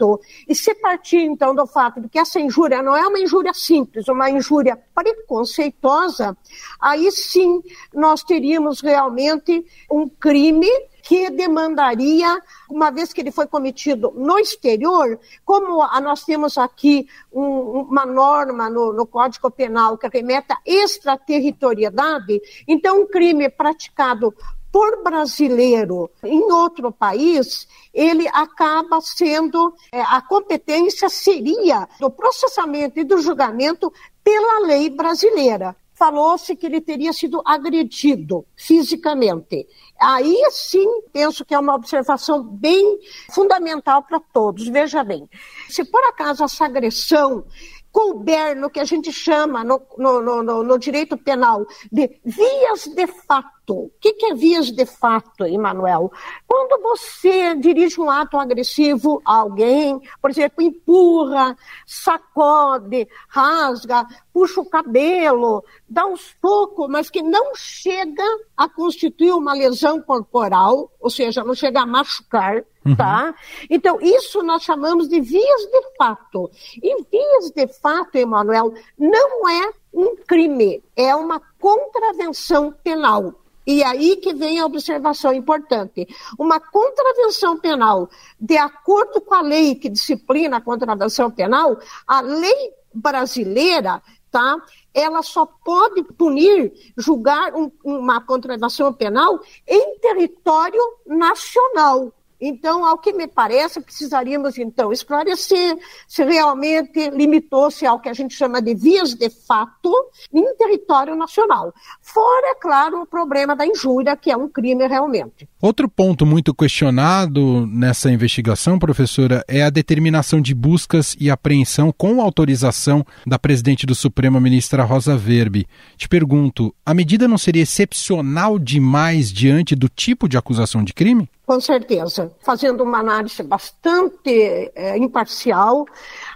e 0.49 0.55
se 0.55 0.75
partir 0.75 1.19
então 1.19 1.55
do 1.55 1.67
fato 1.67 2.01
de 2.01 2.09
que 2.09 2.19
essa 2.19 2.41
injúria 2.41 2.83
não 2.83 2.97
é 2.97 3.07
uma 3.07 3.19
injúria 3.19 3.53
simples, 3.55 4.09
uma 4.09 4.31
injúria 4.31 4.79
preconceituosa, 4.95 6.37
aí 6.81 7.11
sim 7.11 7.63
nós 7.93 8.23
teríamos 8.23 8.81
realmente 8.81 9.65
um 9.91 10.09
crime 10.09 10.69
que 11.03 11.29
demandaria, 11.31 12.41
uma 12.71 12.91
vez 12.91 13.13
que 13.13 13.21
ele 13.21 13.33
foi 13.33 13.47
cometido 13.47 14.13
no 14.17 14.39
exterior, 14.39 15.19
como 15.45 15.85
nós 16.01 16.25
temos 16.25 16.57
aqui 16.57 17.09
um, 17.33 17.81
uma 17.81 18.07
norma 18.07 18.71
no, 18.71 18.93
no, 18.93 19.05
Código 19.05 19.51
Penal 19.51 19.99
que 19.99 20.09
remeta 20.09 20.57
extraterritorialidade, 20.65 22.41
então 22.69 23.03
um 23.03 23.07
crime 23.07 23.49
praticado 23.49 24.33
por 24.73 25.03
brasileiro 25.05 26.11
em 26.25 26.51
outro 26.51 26.91
país, 26.91 27.69
ele 27.93 28.27
acaba 28.29 29.03
sendo, 29.03 29.75
é, 29.93 30.01
a 30.01 30.23
competência 30.23 31.11
seria 31.11 31.87
do 32.01 32.11
processamento 32.11 32.99
e 32.99 33.05
do 33.05 33.19
julgamento 33.19 33.93
pela 34.25 34.67
lei 34.67 34.89
brasileira. 34.89 35.77
Falou-se 35.93 36.57
que 36.57 36.67
ele 36.67 36.81
teria 36.81 37.13
sido 37.13 37.43
agredido 37.45 38.47
fisicamente. 38.57 39.69
Aí 40.01 40.37
sim, 40.51 41.03
penso 41.13 41.45
que 41.45 41.55
é 41.55 41.59
uma 41.59 41.75
observação 41.75 42.43
bem 42.43 42.99
fundamental 43.31 44.03
para 44.03 44.19
todos. 44.19 44.67
Veja 44.67 45.05
bem, 45.05 45.29
se 45.69 45.85
por 45.85 46.03
acaso 46.05 46.43
essa 46.43 46.65
agressão 46.65 47.45
couber 47.93 48.57
no 48.57 48.71
que 48.71 48.81
a 48.81 48.85
gente 48.85 49.13
chama 49.13 49.63
no, 49.63 49.83
no, 49.99 50.43
no, 50.43 50.63
no 50.63 50.79
direito 50.79 51.17
penal 51.17 51.67
de 51.93 52.19
vias 52.25 52.87
de 52.87 53.07
fato. 53.07 53.53
O 53.69 53.93
que, 54.01 54.15
que 54.15 54.27
é 54.27 54.35
vias 54.35 54.73
de 54.73 54.85
fato, 54.85 55.45
Emanuel? 55.45 56.11
Quando 56.47 56.83
você 56.83 57.55
dirige 57.55 58.01
um 58.01 58.11
ato 58.11 58.39
agressivo 58.39 59.23
a 59.25 59.37
alguém, 59.37 60.01
por 60.21 60.31
exemplo, 60.31 60.65
empurra, 60.65 61.57
sacode, 61.87 63.07
rasga, 63.29 64.07
puxa 64.33 64.61
o 64.61 64.69
cabelo, 64.69 65.63
dá 65.89 66.07
um 66.07 66.17
soco, 66.17 66.89
mas 66.89 67.11
que 67.11 67.23
não 67.23 67.55
chega 67.55 68.25
a 68.57 68.69
constituir 68.69 69.33
uma 69.33 69.53
lesão 69.53 70.01
corporal, 70.01 70.91
ou 70.99 71.11
seja, 71.11 71.45
não 71.45 71.55
chega 71.55 71.83
a 71.83 71.87
machucar, 71.87 72.65
uhum. 72.85 72.97
tá? 72.97 73.35
Então, 73.69 73.99
isso 74.01 74.43
nós 74.43 74.63
chamamos 74.63 75.09
de 75.09 75.21
vias 75.21 75.63
de 75.63 75.97
fato. 75.97 76.51
E 76.83 77.03
vias 77.11 77.51
de 77.51 77.67
fato, 77.69 78.17
Emanuel, 78.17 78.75
não 78.99 79.49
é 79.49 79.73
um 79.93 80.17
crime, 80.17 80.83
é 80.97 81.15
uma 81.15 81.41
contravenção 81.59 82.73
penal. 82.83 83.35
E 83.67 83.83
aí 83.85 84.17
que 84.17 84.35
vem 84.35 84.59
a 84.59 84.67
observação 84.67 85.33
importante. 85.33 86.09
Uma 86.39 86.59
contravenção 86.59 87.59
penal, 87.59 88.11
de 88.41 88.57
acordo 88.57 89.21
com 89.21 89.35
a 89.35 89.41
lei 89.41 89.75
que 89.77 89.89
disciplina 89.89 90.57
a 90.57 90.61
contravenção 90.61 91.31
penal, 91.31 91.79
a 92.07 92.21
lei 92.21 92.73
brasileira, 92.93 94.03
tá? 94.31 94.57
Ela 94.93 95.23
só 95.23 95.47
pode 95.47 96.03
punir, 96.03 96.73
julgar 96.97 97.55
um, 97.55 97.71
uma 97.85 98.21
contravenção 98.21 98.93
penal 98.93 99.41
em 99.67 99.99
território 99.99 100.81
nacional. 101.07 102.13
Então, 102.45 102.85
ao 102.85 102.99
que 102.99 103.13
me 103.13 103.29
parece, 103.29 103.81
precisaríamos 103.81 104.59
então 104.59 104.93
esclarecer 104.93 105.79
se 106.09 106.25
realmente 106.25 107.09
limitou-se 107.11 107.87
ao 107.87 108.01
que 108.01 108.09
a 108.09 108.13
gente 108.13 108.35
chama 108.35 108.61
de 108.61 108.75
vias 108.75 109.15
de 109.15 109.31
fato 109.31 109.93
em 110.35 110.57
território 110.57 111.15
nacional. 111.15 111.73
Fora, 112.01 112.49
é 112.49 112.55
claro, 112.57 113.03
o 113.03 113.07
problema 113.07 113.55
da 113.55 113.65
injúria, 113.65 114.17
que 114.17 114.29
é 114.29 114.37
um 114.37 114.49
crime 114.49 114.89
realmente. 114.89 115.49
Outro 115.61 115.89
ponto 115.89 116.27
muito 116.27 116.53
questionado 116.53 117.65
nessa 117.65 118.11
investigação, 118.11 118.77
professora, 118.77 119.45
é 119.47 119.63
a 119.63 119.71
determinação 119.71 120.41
de 120.41 120.53
buscas 120.53 121.17
e 121.21 121.31
apreensão 121.31 121.95
com 121.97 122.21
autorização 122.21 123.07
da 123.25 123.39
presidente 123.39 123.87
do 123.87 123.95
Supremo, 123.95 124.41
ministra 124.41 124.83
Rosa 124.83 125.17
Verbe. 125.17 125.69
Te 125.97 126.09
pergunto, 126.09 126.75
a 126.85 126.93
medida 126.93 127.29
não 127.29 127.39
seria 127.39 127.63
excepcional 127.63 128.59
demais 128.59 129.33
diante 129.33 129.77
do 129.77 129.89
tipo 129.89 130.29
de 130.29 130.37
acusação 130.37 130.83
de 130.83 130.93
crime? 130.93 131.29
Com 131.53 131.61
certeza. 131.61 132.35
Fazendo 132.41 132.83
uma 132.83 133.01
análise 133.01 133.43
bastante 133.43 134.73
é, 134.75 134.97
imparcial, 134.97 135.85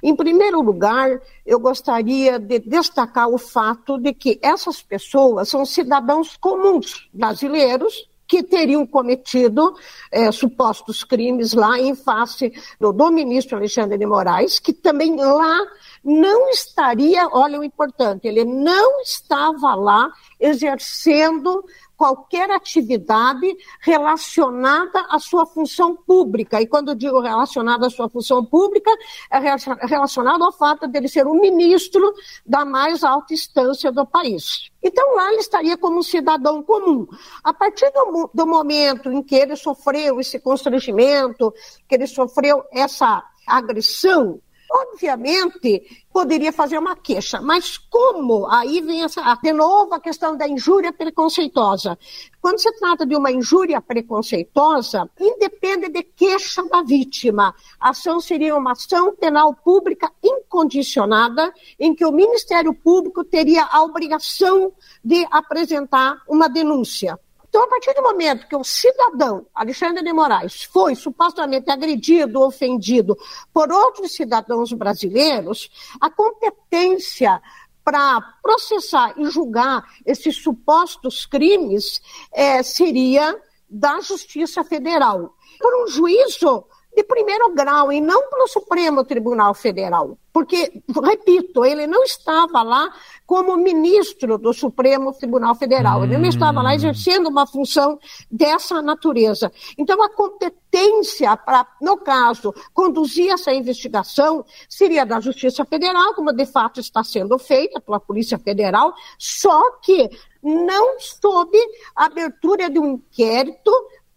em 0.03 0.15
primeiro 0.15 0.61
lugar, 0.61 1.23
eu 1.47 1.59
gostaria 1.59 2.39
de 2.39 2.59
destacar 2.59 3.27
o 3.27 3.39
fato 3.39 3.97
de 3.97 4.13
que 4.13 4.39
essas 4.43 4.83
pessoas 4.83 5.49
são 5.49 5.65
cidadãos 5.65 6.37
comuns 6.37 7.09
brasileiros 7.15 8.07
que 8.29 8.43
teriam 8.43 8.87
cometido 8.87 9.75
é, 10.13 10.31
supostos 10.31 11.03
crimes 11.03 11.55
lá 11.55 11.79
em 11.79 11.95
face 11.95 12.53
do, 12.79 12.93
do 12.93 13.11
ministro 13.11 13.57
Alexandre 13.57 13.97
de 13.97 14.05
Moraes, 14.05 14.59
que 14.59 14.75
também 14.75 15.17
lá 15.17 15.59
não 16.05 16.51
estaria, 16.51 17.27
olha 17.33 17.59
o 17.59 17.65
importante, 17.65 18.29
ele 18.29 18.45
não 18.45 19.01
estava 19.01 19.75
lá 19.75 20.11
exercendo 20.39 21.65
qualquer 21.97 22.51
atividade 22.51 23.57
relacionada 23.81 25.07
à 25.11 25.19
sua 25.19 25.47
função 25.47 25.97
pública. 25.97 26.61
E 26.61 26.67
quando 26.67 26.95
digo 26.95 27.21
relacionada 27.21 27.87
à 27.87 27.91
sua 27.91 28.09
função 28.09 28.45
pública, 28.45 28.91
é 29.31 29.39
relacionado 29.87 30.45
ao 30.45 30.53
fato 30.53 30.87
de 30.87 30.99
ele 30.99 31.09
ser 31.09 31.27
o 31.27 31.35
ministro 31.35 32.13
da 32.45 32.65
mais 32.65 33.03
alta 33.03 33.33
instância 33.33 33.91
do 33.91 34.07
país. 34.07 34.71
Então 34.83 35.17
lá 35.17 35.33
ele 35.33 35.41
estaria 35.41 35.77
como 35.77 35.99
um 35.99 36.03
cidadão 36.03 36.63
comum. 36.63 37.07
A 37.43 37.53
partir 37.53 37.91
do, 37.91 38.31
do 38.33 38.47
momento 38.47 39.11
em 39.11 39.23
que 39.23 39.35
ele 39.35 39.57
sofreu 39.57 40.21
esse 40.21 40.39
constrangimento, 40.39 41.53
que 41.89 41.95
ele 41.95 42.07
sofreu 42.07 42.63
essa 42.73 43.25
agressão, 43.47 44.41
Obviamente, 44.71 46.05
poderia 46.13 46.53
fazer 46.53 46.79
uma 46.79 46.97
queixa, 46.97 47.41
mas 47.41 47.79
como? 47.79 48.47
Aí 48.51 48.81
vem 48.81 49.03
essa, 49.03 49.35
de 49.43 49.53
novo 49.53 49.95
a 49.95 50.01
questão 50.01 50.37
da 50.37 50.49
injúria 50.49 50.93
preconceituosa. 50.93 51.99
Quando 52.41 52.59
se 52.59 52.73
trata 52.79 53.07
de 53.07 53.15
uma 53.15 53.31
injúria 53.31 53.81
preconceituosa, 53.81 55.09
independe 55.21 55.89
de 55.89 56.03
queixa 56.03 56.65
da 56.65 56.83
vítima. 56.83 57.55
A 57.79 57.91
ação 57.91 58.21
seria 58.21 58.57
uma 58.57 58.73
ação 58.73 59.15
penal 59.15 59.55
pública 59.55 60.11
incondicionada, 60.23 61.53
em 61.79 61.95
que 61.95 62.05
o 62.05 62.13
Ministério 62.13 62.75
Público 62.75 63.25
teria 63.25 63.65
a 63.65 63.83
obrigação 63.83 64.73
de 65.05 65.27
apresentar 65.31 66.23
uma 66.29 66.49
denúncia. 66.49 67.19
Então, 67.57 67.65
a 67.65 67.69
partir 67.69 67.95
do 67.95 68.03
momento 68.03 68.47
que 68.47 68.55
o 68.55 68.63
cidadão 68.63 69.47
Alexandre 69.55 70.05
de 70.05 70.13
Moraes 70.13 70.65
foi 70.65 70.95
supostamente 70.95 71.71
agredido, 71.71 72.43
ofendido 72.43 73.17
por 73.51 73.73
outros 73.73 74.15
cidadãos 74.15 74.75
brasileiros, 74.75 75.71
a 75.99 76.11
competência 76.11 77.41
para 77.83 78.21
processar 78.43 79.15
e 79.17 79.25
julgar 79.31 79.83
esses 80.05 80.37
supostos 80.37 81.25
crimes 81.25 82.03
é, 82.31 82.63
seria 82.63 83.35
da 83.71 84.01
Justiça 84.01 84.63
Federal. 84.63 85.35
Por 85.59 85.83
um 85.83 85.87
juízo 85.87 86.63
de 86.97 87.05
primeiro 87.05 87.53
grau 87.53 87.93
e 87.93 88.01
não 88.01 88.31
pelo 88.31 88.49
Supremo 88.49 89.05
Tribunal 89.05 89.53
Federal. 89.53 90.17
Porque, 90.33 90.83
repito, 91.05 91.65
ele 91.65 91.87
não 91.87 92.03
estava 92.03 92.63
lá 92.63 92.91
como 93.27 93.57
ministro 93.57 94.39
do 94.39 94.53
Supremo 94.53 95.13
Tribunal 95.13 95.55
Federal, 95.55 96.05
ele 96.05 96.17
não 96.17 96.29
estava 96.29 96.63
lá 96.63 96.75
exercendo 96.75 97.29
uma 97.29 97.47
função 97.47 97.99
dessa 98.31 98.81
natureza. 98.81 99.53
Então, 99.77 100.03
a 100.03 100.09
competência 100.09 101.37
para, 101.37 101.67
no 101.81 101.99
caso, 101.99 102.55
conduzir 102.73 103.31
essa 103.31 103.53
investigação 103.53 104.45
seria 104.69 105.05
da 105.05 105.21
Justiça 105.21 105.65
Federal, 105.65 106.15
como 106.15 106.33
de 106.33 106.47
fato 106.47 106.81
está 106.81 107.05
sendo 107.05 107.39
feita 107.39 107.81
pela 107.81 108.01
Polícia 108.01 108.39
Federal, 108.39 108.95
só 109.19 109.79
que 109.83 110.09
não 110.43 110.99
sob 110.99 111.59
a 111.95 112.07
abertura 112.07 112.71
de 112.71 112.79
um 112.79 112.93
inquérito 112.93 113.73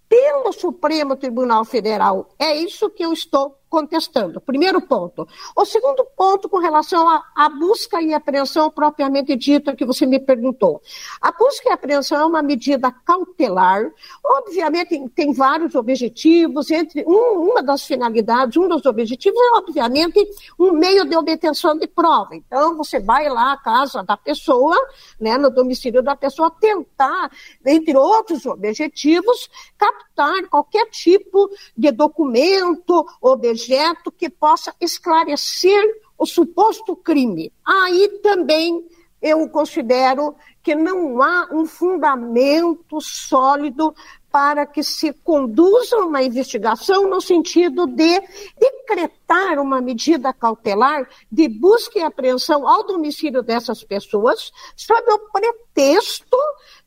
pelo 0.10 0.52
Supremo 0.52 1.16
Tribunal 1.16 1.64
Federal. 1.64 2.28
É 2.40 2.56
isso 2.56 2.90
que 2.90 3.06
eu 3.06 3.14
estou 3.14 3.59
contestando. 3.70 4.42
Primeiro 4.42 4.82
ponto. 4.82 5.28
O 5.56 5.64
segundo 5.66 6.04
ponto, 6.18 6.50
com 6.50 6.58
relação 6.58 7.08
à 7.08 7.50
busca 7.50 8.02
e 8.02 8.14
apreensão 8.14 8.72
propriamente 8.72 9.36
dita, 9.36 9.76
que 9.76 9.86
você 9.86 10.06
me 10.06 10.20
perguntou. 10.20 10.82
A 11.22 11.32
busca 11.32 11.70
e 11.70 11.72
apreensão 11.72 12.20
é 12.20 12.26
uma 12.26 12.42
medida 12.42 12.92
cautelar. 12.92 13.92
Obviamente, 14.24 15.08
tem 15.16 15.34
vários 15.34 15.76
objetivos. 15.76 16.72
Entre 16.72 17.06
um, 17.06 17.52
uma 17.52 17.62
das 17.62 17.86
finalidades, 17.86 18.58
um 18.58 18.68
dos 18.68 18.86
objetivos 18.86 19.40
é, 19.40 19.58
obviamente, 19.58 20.28
um 20.58 20.72
meio 20.72 21.06
de 21.06 21.16
obtenção 21.16 21.78
de 21.78 21.88
prova. 21.88 22.36
Então, 22.36 22.76
você 22.76 23.00
vai 23.00 23.30
lá 23.30 23.54
à 23.54 23.58
casa 23.58 24.04
da 24.04 24.18
pessoa, 24.18 24.76
né, 25.20 25.38
no 25.38 25.50
domicílio 25.50 26.02
da 26.02 26.16
pessoa, 26.16 26.50
tentar, 26.50 27.32
entre 27.66 27.96
outros 27.96 28.46
objetivos, 28.46 29.50
captar 29.78 30.48
qualquer 30.50 30.86
tipo 30.90 31.50
de 31.78 31.92
documento, 31.92 33.06
objeto 33.22 33.59
projeto 33.60 34.12
que 34.12 34.30
possa 34.30 34.74
esclarecer 34.80 35.84
o 36.18 36.26
suposto 36.26 36.96
crime. 36.96 37.52
Aí 37.66 38.08
também 38.24 38.86
eu 39.22 39.50
considero 39.50 40.34
que 40.64 40.74
não 40.74 41.22
há 41.22 41.50
um 41.52 41.66
fundamento 41.66 43.02
sólido 43.02 43.94
para 44.32 44.66
que 44.66 44.84
se 44.84 45.12
conduza 45.12 45.98
uma 45.98 46.22
investigação 46.22 47.10
no 47.10 47.20
sentido 47.20 47.88
de 47.88 48.22
decretar 48.58 49.60
uma 49.60 49.82
medida 49.82 50.32
cautelar 50.32 51.10
de 51.32 51.50
busca 51.50 52.00
e 52.00 52.04
apreensão 52.04 52.68
ao 52.68 52.86
domicílio 52.86 53.42
dessas 53.42 53.84
pessoas, 53.84 54.52
sob 54.76 55.12
o 55.12 55.20
pretexto 55.32 56.38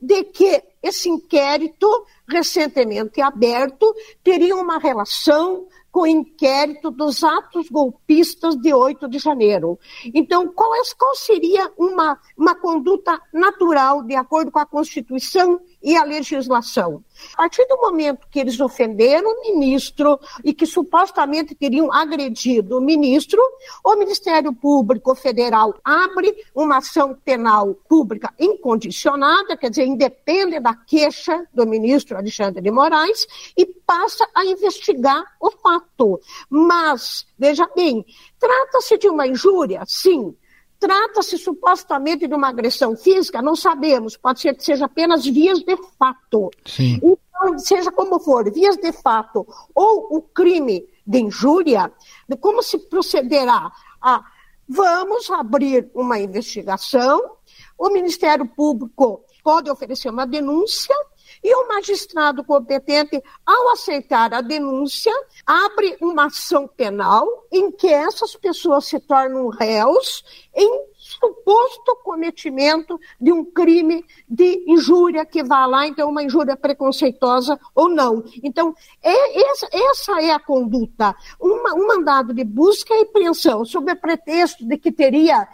de 0.00 0.24
que 0.24 0.62
esse 0.82 1.08
inquérito 1.08 2.06
recentemente 2.28 3.20
aberto 3.20 3.94
teria 4.22 4.54
uma 4.54 4.78
relação 4.78 5.66
com 5.92 6.00
o 6.00 6.06
inquérito 6.06 6.90
dos 6.90 7.22
atos 7.22 7.68
golpistas 7.68 8.56
de 8.56 8.72
8 8.72 9.06
de 9.08 9.18
janeiro. 9.18 9.78
Então, 10.14 10.48
qual, 10.48 10.74
é, 10.74 10.80
qual 10.98 11.14
seria 11.14 11.70
uma, 11.76 12.18
uma 12.36 12.54
conduta 12.54 13.20
natural, 13.30 14.02
de 14.02 14.16
acordo 14.16 14.50
com 14.50 14.58
a 14.58 14.64
Constituição 14.64 15.60
e 15.82 15.96
a 15.96 16.04
legislação? 16.04 17.02
A 17.34 17.36
partir 17.38 17.66
do 17.66 17.76
momento 17.76 18.26
que 18.30 18.38
eles 18.38 18.60
ofenderam 18.60 19.30
o 19.30 19.40
ministro 19.42 20.18
e 20.44 20.52
que 20.52 20.66
supostamente 20.66 21.54
teriam 21.54 21.92
agredido 21.92 22.78
o 22.78 22.80
ministro, 22.80 23.40
o 23.84 23.96
Ministério 23.96 24.52
Público 24.52 25.14
Federal 25.14 25.74
abre 25.84 26.34
uma 26.54 26.78
ação 26.78 27.14
penal 27.24 27.74
pública 27.88 28.32
incondicionada, 28.38 29.56
quer 29.56 29.70
dizer, 29.70 29.86
independe 29.86 30.60
da 30.60 30.74
queixa 30.74 31.46
do 31.52 31.66
ministro 31.66 32.16
Alexandre 32.16 32.62
de 32.62 32.70
Moraes, 32.70 33.26
e 33.56 33.66
passa 33.66 34.26
a 34.34 34.44
investigar 34.44 35.22
o 35.40 35.50
fato. 35.50 36.20
Mas, 36.48 37.26
veja 37.38 37.68
bem, 37.74 38.04
trata-se 38.38 38.98
de 38.98 39.08
uma 39.08 39.26
injúria? 39.26 39.82
Sim 39.86 40.34
Trata-se 40.82 41.38
supostamente 41.38 42.26
de 42.26 42.34
uma 42.34 42.48
agressão 42.48 42.96
física? 42.96 43.40
Não 43.40 43.54
sabemos, 43.54 44.16
pode 44.16 44.40
ser 44.40 44.52
que 44.52 44.64
seja 44.64 44.86
apenas 44.86 45.24
vias 45.24 45.60
de 45.60 45.76
fato. 45.96 46.50
Sim. 46.66 46.96
Então, 46.96 47.56
seja 47.56 47.92
como 47.92 48.18
for, 48.18 48.52
vias 48.52 48.76
de 48.76 48.90
fato 48.90 49.46
ou 49.72 50.08
o 50.10 50.20
crime 50.20 50.84
de 51.06 51.20
injúria, 51.20 51.92
como 52.40 52.64
se 52.64 52.80
procederá? 52.80 53.70
Ah, 54.02 54.24
vamos 54.68 55.30
abrir 55.30 55.88
uma 55.94 56.18
investigação, 56.18 57.36
o 57.78 57.88
Ministério 57.90 58.44
Público 58.44 59.24
pode 59.44 59.70
oferecer 59.70 60.10
uma 60.10 60.26
denúncia 60.26 60.96
e 61.42 61.54
o 61.54 61.68
magistrado 61.68 62.44
competente, 62.44 63.22
ao 63.44 63.70
aceitar 63.70 64.32
a 64.32 64.40
denúncia, 64.40 65.12
abre 65.44 65.96
uma 66.00 66.26
ação 66.26 66.68
penal 66.68 67.26
em 67.50 67.70
que 67.70 67.88
essas 67.88 68.36
pessoas 68.36 68.86
se 68.86 69.00
tornam 69.00 69.48
réus 69.48 70.24
em 70.54 70.92
suposto 71.02 71.96
cometimento 72.04 72.98
de 73.20 73.32
um 73.32 73.44
crime 73.44 74.04
de 74.28 74.64
injúria 74.66 75.26
que 75.26 75.42
vá 75.42 75.66
lá, 75.66 75.86
então, 75.86 76.08
uma 76.08 76.22
injúria 76.22 76.56
preconceituosa 76.56 77.58
ou 77.74 77.88
não. 77.88 78.22
Então, 78.42 78.74
é, 79.02 79.50
essa, 79.50 79.68
essa, 79.72 80.22
é 80.22 80.30
a 80.30 80.38
conduta. 80.38 81.14
Uma, 81.40 81.74
um 81.74 81.86
mandado 81.88 82.32
de 82.32 82.44
busca 82.44 82.94
e 82.94 83.02
apreensão, 83.02 83.64
sob 83.64 83.90
o 83.90 83.96
pretexto 83.96 84.64
de 84.64 84.78
que 84.78 84.92
teria 84.92 85.48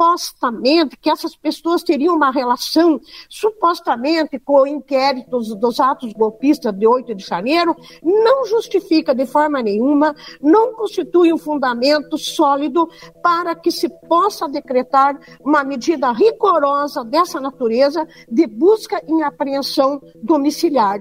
supostamente, 0.00 0.96
que 0.96 1.10
essas 1.10 1.36
pessoas 1.36 1.82
teriam 1.82 2.16
uma 2.16 2.30
relação, 2.30 2.98
supostamente, 3.28 4.38
com 4.38 4.66
inquéritos 4.66 5.54
dos 5.54 5.78
atos 5.78 6.14
golpistas 6.14 6.72
de 6.72 6.86
8 6.86 7.14
de 7.14 7.24
janeiro, 7.24 7.76
não 8.02 8.46
justifica 8.46 9.14
de 9.14 9.26
forma 9.26 9.62
nenhuma, 9.62 10.16
não 10.40 10.72
constitui 10.72 11.32
um 11.34 11.38
fundamento 11.38 12.16
sólido 12.16 12.88
para 13.22 13.54
que 13.54 13.70
se 13.70 13.90
possa 14.08 14.48
decretar 14.48 15.18
uma 15.40 15.62
medida 15.62 16.10
rigorosa 16.12 17.04
dessa 17.04 17.38
natureza 17.38 18.06
de 18.26 18.46
busca 18.46 19.02
e 19.06 19.22
apreensão 19.22 20.00
domiciliar. 20.22 20.98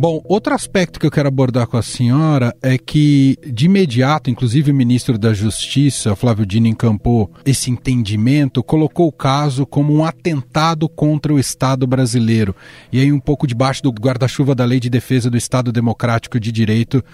Bom, 0.00 0.22
outro 0.24 0.54
aspecto 0.54 0.98
que 0.98 1.04
eu 1.04 1.10
quero 1.10 1.28
abordar 1.28 1.66
com 1.66 1.76
a 1.76 1.82
senhora 1.82 2.56
é 2.62 2.78
que, 2.78 3.36
de 3.46 3.66
imediato, 3.66 4.30
inclusive 4.30 4.70
o 4.70 4.74
ministro 4.74 5.18
da 5.18 5.34
Justiça, 5.34 6.16
Flávio 6.16 6.46
Dino, 6.46 6.68
encampou 6.68 7.30
esse 7.44 7.70
entendimento, 7.70 8.62
colocou 8.62 9.08
o 9.08 9.12
caso 9.12 9.66
como 9.66 9.92
um 9.92 10.02
atentado 10.02 10.88
contra 10.88 11.34
o 11.34 11.38
Estado 11.38 11.86
brasileiro. 11.86 12.56
E 12.90 12.98
aí, 12.98 13.12
um 13.12 13.20
pouco 13.20 13.46
debaixo 13.46 13.82
do 13.82 13.90
guarda-chuva 13.90 14.54
da 14.54 14.64
Lei 14.64 14.80
de 14.80 14.88
Defesa 14.88 15.28
do 15.28 15.36
Estado 15.36 15.70
Democrático 15.70 16.40
de 16.40 16.50
Direito, 16.50 17.04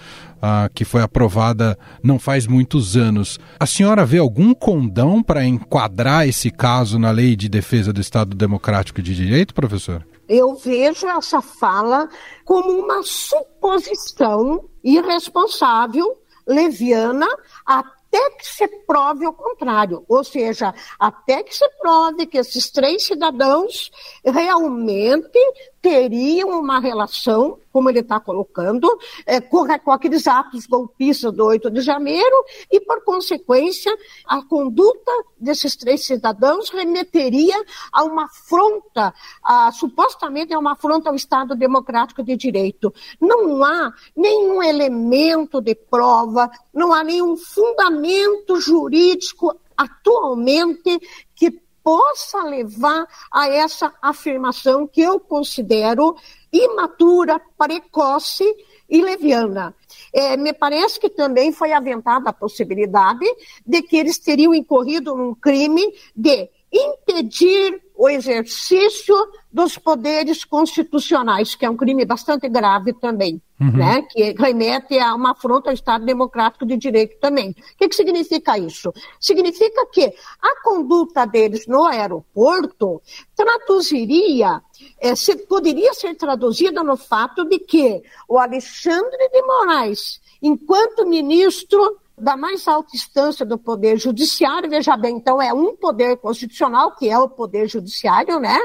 que 0.73 0.85
foi 0.85 1.01
aprovada 1.01 1.77
não 2.03 2.19
faz 2.19 2.47
muitos 2.47 2.95
anos. 2.95 3.39
A 3.59 3.65
senhora 3.65 4.05
vê 4.05 4.17
algum 4.17 4.53
condão 4.53 5.21
para 5.21 5.45
enquadrar 5.45 6.27
esse 6.27 6.51
caso 6.51 6.99
na 6.99 7.11
Lei 7.11 7.35
de 7.35 7.49
Defesa 7.49 7.91
do 7.91 8.01
Estado 8.01 8.35
Democrático 8.35 9.01
de 9.01 9.15
Direito, 9.15 9.53
professor? 9.53 10.05
Eu 10.27 10.55
vejo 10.55 11.07
essa 11.07 11.41
fala 11.41 12.09
como 12.43 12.71
uma 12.71 13.01
suposição 13.01 14.65
irresponsável, 14.83 16.21
leviana, 16.45 17.27
até 17.65 18.29
que 18.31 18.45
se 18.45 18.67
prove 18.85 19.25
o 19.25 19.33
contrário. 19.33 20.03
Ou 20.07 20.23
seja, 20.23 20.73
até 20.99 21.43
que 21.43 21.55
se 21.55 21.67
prove 21.79 22.25
que 22.25 22.37
esses 22.37 22.69
três 22.69 23.05
cidadãos 23.05 23.89
realmente 24.25 25.39
teriam 25.81 26.59
uma 26.59 26.79
relação, 26.79 27.59
como 27.71 27.89
ele 27.89 27.99
está 27.99 28.19
colocando, 28.19 28.87
é, 29.25 29.39
com, 29.39 29.65
com, 29.79 29.91
aqueles 29.91 30.27
atos 30.27 30.65
golpistas 30.65 31.31
do 31.33 31.45
8 31.45 31.69
de 31.69 31.81
janeiro, 31.81 32.35
e, 32.71 32.79
por 32.79 33.03
consequência, 33.03 33.95
a 34.25 34.41
conduta 34.41 35.11
desses 35.39 35.75
três 35.75 36.05
cidadãos 36.05 36.69
remeteria 36.69 37.55
a 37.91 38.03
uma 38.03 38.25
afronta, 38.25 39.13
a, 39.43 39.71
supostamente 39.71 40.53
a 40.53 40.59
uma 40.59 40.73
afronta 40.73 41.09
ao 41.09 41.15
Estado 41.15 41.55
Democrático 41.55 42.23
de 42.23 42.35
Direito. 42.35 42.93
Não 43.21 43.63
há 43.63 43.93
nenhum 44.15 44.61
elemento 44.63 45.61
de 45.61 45.75
prova, 45.75 46.49
não 46.73 46.93
há 46.93 47.03
nenhum 47.03 47.37
fundamento 47.37 48.59
jurídico 48.59 49.55
atualmente 49.77 50.99
que 51.35 51.66
possa 51.87 52.43
levar 52.43 53.07
a 53.31 53.47
essa 53.47 53.93
afirmação 54.01 54.85
que 54.85 54.99
eu 54.99 55.21
considero 55.21 56.17
imatura, 56.51 57.39
precoce 57.57 58.43
e 58.89 59.01
leviana. 59.01 59.73
É, 60.13 60.35
me 60.35 60.51
parece 60.51 60.99
que 60.99 61.09
também 61.09 61.53
foi 61.53 61.71
aventada 61.71 62.29
a 62.29 62.33
possibilidade 62.33 63.25
de 63.65 63.81
que 63.83 63.95
eles 63.95 64.19
teriam 64.19 64.53
incorrido 64.53 65.15
num 65.15 65.33
crime 65.33 65.81
de 66.13 66.49
impedir 66.73 67.81
o 67.95 68.09
exercício 68.09 69.15
dos 69.57 69.75
poderes 69.75 70.45
constitucionais, 70.45 71.55
que 71.55 71.65
é 71.65 71.69
um 71.69 71.75
crime 71.75 72.05
bastante 72.05 72.47
grave 72.47 72.93
também, 72.93 73.41
uhum. 73.59 73.75
né? 73.75 74.03
que 74.03 74.35
remete 74.37 74.99
a 74.99 75.15
uma 75.15 75.31
afronta 75.31 75.71
ao 75.71 75.73
Estado 75.73 76.05
Democrático 76.05 76.63
de 76.63 76.77
Direito 76.77 77.17
também. 77.19 77.49
O 77.49 77.55
que, 77.75 77.89
que 77.89 77.95
significa 77.95 78.55
isso? 78.55 78.93
Significa 79.19 79.83
que 79.87 80.13
a 80.39 80.61
conduta 80.61 81.25
deles 81.25 81.65
no 81.65 81.85
aeroporto 81.85 83.01
traduziria, 83.35 84.61
é, 85.01 85.15
se, 85.15 85.35
poderia 85.35 85.91
ser 85.95 86.13
traduzida 86.13 86.83
no 86.83 86.95
fato 86.95 87.43
de 87.43 87.57
que 87.57 88.03
o 88.29 88.37
Alexandre 88.37 89.27
de 89.33 89.41
Moraes, 89.41 90.21
enquanto 90.39 91.07
ministro 91.07 91.97
da 92.17 92.35
mais 92.35 92.67
alta 92.67 92.95
instância 92.95 93.45
do 93.45 93.57
Poder 93.57 93.97
Judiciário, 93.97 94.69
veja 94.69 94.97
bem, 94.97 95.17
então 95.17 95.39
é 95.39 95.53
um 95.53 95.75
poder 95.75 96.17
constitucional, 96.17 96.95
que 96.95 97.07
é 97.07 97.17
o 97.17 97.29
Poder 97.29 97.67
Judiciário, 97.69 98.39
né? 98.39 98.57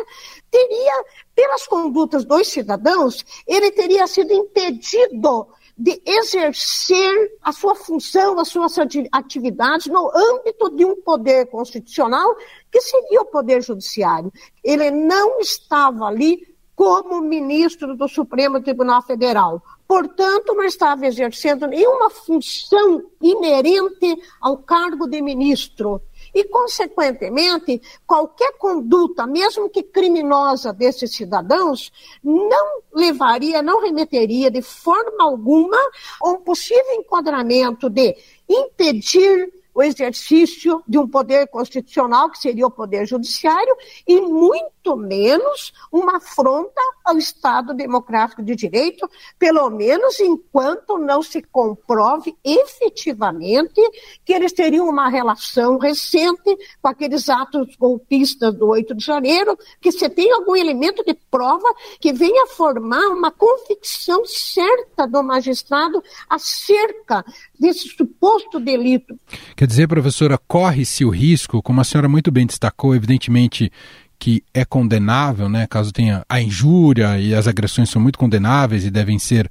Teria, 0.51 1.05
pelas 1.35 1.67
condutas 1.67 2.25
dos 2.25 2.49
cidadãos, 2.49 3.23
ele 3.47 3.71
teria 3.71 4.07
sido 4.07 4.33
impedido 4.33 5.49
de 5.77 6.01
exercer 6.07 7.33
a 7.43 7.53
sua 7.53 7.75
função, 7.75 8.39
as 8.39 8.49
suas 8.49 8.77
atividades 9.11 9.87
no 9.87 10.11
âmbito 10.15 10.71
de 10.71 10.85
um 10.85 10.97
poder 11.03 11.47
constitucional, 11.47 12.35
que 12.71 12.81
seria 12.81 13.21
o 13.21 13.27
Poder 13.27 13.63
Judiciário. 13.63 14.33
Ele 14.63 14.91
não 14.91 15.41
estava 15.41 16.07
ali 16.07 16.47
como 16.75 17.21
ministro 17.21 17.97
do 17.97 18.09
Supremo 18.09 18.63
Tribunal 18.63 19.03
Federal 19.03 19.63
portanto, 19.93 20.55
não 20.55 20.65
estava 20.65 21.07
exercendo 21.07 21.67
nenhuma 21.67 22.09
função 22.09 23.05
inerente 23.21 24.19
ao 24.41 24.57
cargo 24.57 25.07
de 25.07 25.21
ministro. 25.21 26.01
E, 26.35 26.45
consequentemente, 26.45 27.79
qualquer 28.07 28.57
conduta, 28.57 29.27
mesmo 29.27 29.69
que 29.69 29.83
criminosa 29.83 30.73
desses 30.73 31.15
cidadãos, 31.15 31.93
não 32.25 32.81
levaria, 32.91 33.61
não 33.61 33.83
remeteria 33.83 34.51
de 34.51 34.63
forma 34.63 35.25
alguma 35.25 35.77
a 36.23 36.31
um 36.31 36.41
possível 36.41 36.95
enquadramento 36.95 37.91
de 37.91 38.17
impedir 38.49 39.53
o 39.75 39.83
exercício 39.83 40.83
de 40.87 40.99
um 40.99 41.09
poder 41.09 41.47
constitucional, 41.49 42.31
que 42.31 42.39
seria 42.39 42.67
o 42.67 42.71
poder 42.71 43.07
judiciário, 43.07 43.75
e 44.07 44.21
muito 44.21 44.97
menos 44.97 45.73
uma 45.91 46.17
afronta 46.17 46.81
ao 47.05 47.17
Estado 47.17 47.75
democrático 47.75 48.43
de 48.43 48.55
direito, 48.55 49.09
pelo 49.39 49.69
menos 49.71 50.21
enquanto 50.21 50.99
não 50.99 51.23
se 51.23 51.43
comprove 51.43 52.37
efetivamente 52.45 53.81
que 54.25 54.33
eles 54.33 54.53
teriam 54.53 54.89
uma 54.89 55.09
relação 55.09 55.79
recente 55.79 56.57
com 56.81 56.89
aqueles 56.89 57.29
atos 57.29 57.75
golpistas 57.77 58.55
do 58.55 58.69
8 58.69 58.95
de 58.95 59.05
janeiro, 59.05 59.57
que 59.81 59.91
você 59.91 60.09
tem 60.09 60.33
algum 60.33 60.57
elemento 60.57 61.05
de 61.05 61.15
prova 61.15 61.69
que 62.01 62.13
venha 62.13 62.47
formar 62.47 63.09
uma 63.09 63.31
convicção 63.31 64.25
certa 64.25 65.07
do 65.07 65.23
magistrado 65.23 66.03
acerca 66.29 67.25
desse 67.63 67.89
suposto 67.89 68.59
delito. 68.59 69.19
Quer 69.57 69.67
dizer, 69.67 69.87
professora, 69.87 70.37
corre-se 70.37 71.05
o 71.05 71.11
risco, 71.11 71.63
como 71.63 71.81
a 71.81 71.85
senhora 71.85 72.09
muito 72.09 72.31
bem 72.31 72.47
destacou, 72.47 72.95
evidentemente 72.95 73.71
que 74.19 74.45
é 74.55 74.65
condenável, 74.65 75.49
né, 75.49 75.67
caso 75.67 75.93
tenha 75.93 76.25
a 76.29 76.41
injúria 76.41 77.19
e 77.19 77.35
as 77.35 77.49
agressões 77.49 77.91
são 77.91 78.01
muito 78.01 78.19
condenáveis 78.19 78.85
e 78.85 78.91
devem 78.91 79.19
ser 79.19 79.51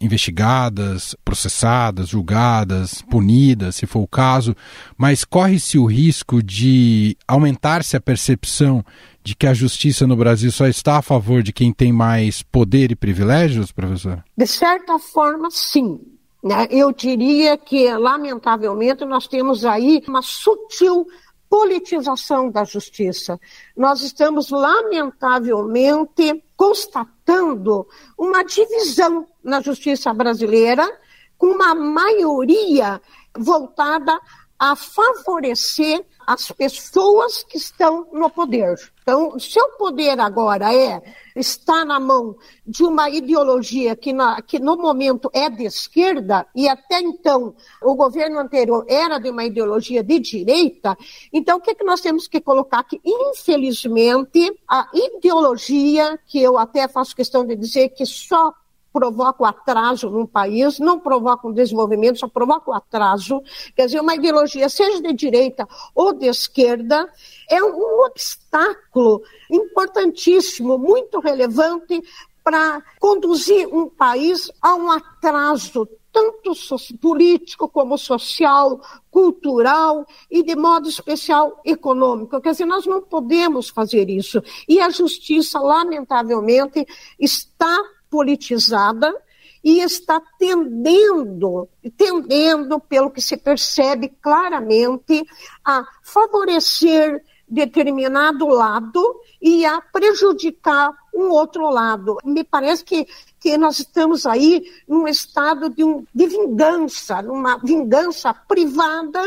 investigadas, 0.00 1.14
processadas, 1.24 2.08
julgadas, 2.08 3.02
punidas, 3.02 3.76
se 3.76 3.86
for 3.86 4.00
o 4.00 4.08
caso, 4.08 4.56
mas 4.96 5.24
corre-se 5.24 5.78
o 5.78 5.84
risco 5.84 6.42
de 6.42 7.16
aumentar-se 7.28 7.96
a 7.96 8.00
percepção 8.00 8.84
de 9.22 9.34
que 9.34 9.46
a 9.46 9.54
justiça 9.54 10.06
no 10.06 10.16
Brasil 10.16 10.50
só 10.50 10.66
está 10.66 10.96
a 10.98 11.02
favor 11.02 11.42
de 11.42 11.52
quem 11.52 11.72
tem 11.72 11.92
mais 11.92 12.42
poder 12.42 12.90
e 12.90 12.96
privilégios, 12.96 13.72
professor? 13.72 14.24
De 14.36 14.46
certa 14.46 14.98
forma, 14.98 15.50
sim. 15.50 16.00
Né? 16.42 16.66
Eu 16.70 16.92
diria 16.92 17.56
que, 17.58 17.92
lamentavelmente, 17.92 19.04
nós 19.04 19.26
temos 19.26 19.64
aí 19.64 20.02
uma 20.08 20.22
sutil 20.22 21.06
politização 21.48 22.48
da 22.50 22.64
justiça. 22.64 23.38
Nós 23.76 24.02
estamos, 24.02 24.50
lamentavelmente, 24.50 26.42
constatando 26.56 27.86
uma 28.16 28.44
divisão 28.44 29.26
na 29.42 29.60
justiça 29.60 30.14
brasileira 30.14 30.88
com 31.36 31.48
uma 31.48 31.74
maioria 31.74 33.00
voltada 33.36 34.18
a 34.58 34.76
favorecer 34.76 36.04
as 36.30 36.52
pessoas 36.52 37.42
que 37.42 37.56
estão 37.56 38.06
no 38.12 38.30
poder. 38.30 38.78
Então, 39.02 39.36
se 39.36 39.60
o 39.60 39.70
poder 39.70 40.20
agora 40.20 40.72
é 40.72 41.02
está 41.34 41.84
na 41.84 41.98
mão 41.98 42.36
de 42.64 42.84
uma 42.84 43.10
ideologia 43.10 43.96
que, 43.96 44.12
na, 44.12 44.40
que 44.40 44.60
no 44.60 44.76
momento 44.76 45.28
é 45.32 45.50
de 45.50 45.64
esquerda 45.64 46.46
e 46.54 46.68
até 46.68 47.00
então 47.00 47.52
o 47.82 47.96
governo 47.96 48.38
anterior 48.38 48.84
era 48.88 49.18
de 49.18 49.28
uma 49.28 49.44
ideologia 49.44 50.04
de 50.04 50.20
direita, 50.20 50.96
então 51.32 51.58
o 51.58 51.60
que, 51.60 51.74
que 51.74 51.82
nós 51.82 52.00
temos 52.00 52.28
que 52.28 52.40
colocar 52.40 52.84
que 52.84 53.00
infelizmente 53.04 54.56
a 54.68 54.88
ideologia 54.94 56.16
que 56.28 56.40
eu 56.40 56.56
até 56.56 56.86
faço 56.86 57.16
questão 57.16 57.44
de 57.44 57.56
dizer 57.56 57.88
que 57.88 58.06
só 58.06 58.54
provoca 58.92 59.42
o 59.42 59.46
atraso 59.46 60.10
num 60.10 60.26
país, 60.26 60.78
não 60.78 60.98
provoca 60.98 61.46
um 61.46 61.52
desenvolvimento, 61.52 62.18
só 62.18 62.28
provoca 62.28 62.70
o 62.70 62.74
atraso. 62.74 63.42
Quer 63.74 63.86
dizer, 63.86 64.00
uma 64.00 64.14
ideologia, 64.14 64.68
seja 64.68 65.00
de 65.00 65.12
direita 65.12 65.68
ou 65.94 66.12
de 66.12 66.26
esquerda, 66.26 67.08
é 67.48 67.62
um 67.62 68.04
obstáculo 68.04 69.22
importantíssimo, 69.50 70.78
muito 70.78 71.20
relevante 71.20 72.02
para 72.42 72.82
conduzir 72.98 73.68
um 73.68 73.88
país 73.88 74.50
a 74.60 74.74
um 74.74 74.90
atraso 74.90 75.88
tanto 76.12 76.52
político 77.00 77.68
como 77.68 77.96
social, 77.96 78.80
cultural 79.10 80.04
e, 80.30 80.42
de 80.42 80.56
modo 80.56 80.88
especial, 80.88 81.60
econômico. 81.64 82.40
Quer 82.40 82.50
dizer, 82.50 82.66
nós 82.66 82.86
não 82.86 83.00
podemos 83.00 83.68
fazer 83.68 84.10
isso. 84.10 84.42
E 84.68 84.80
a 84.80 84.90
justiça, 84.90 85.60
lamentavelmente, 85.60 86.86
está 87.18 87.78
politizada 88.10 89.14
e 89.62 89.80
está 89.80 90.20
tendendo, 90.38 91.68
tendendo, 91.96 92.80
pelo 92.80 93.10
que 93.10 93.20
se 93.20 93.36
percebe 93.36 94.08
claramente, 94.20 95.24
a 95.64 95.86
favorecer 96.02 97.22
determinado 97.46 98.46
lado 98.46 99.20
e 99.42 99.66
a 99.66 99.80
prejudicar 99.80 100.94
um 101.12 101.30
outro 101.30 101.68
lado. 101.68 102.16
Me 102.24 102.44
parece 102.44 102.84
que, 102.84 103.06
que 103.38 103.58
nós 103.58 103.80
estamos 103.80 104.24
aí 104.24 104.62
num 104.88 105.06
estado 105.08 105.68
de, 105.68 105.84
um, 105.84 106.04
de 106.14 106.26
vingança, 106.26 107.20
numa 107.20 107.58
vingança 107.58 108.32
privada 108.32 109.20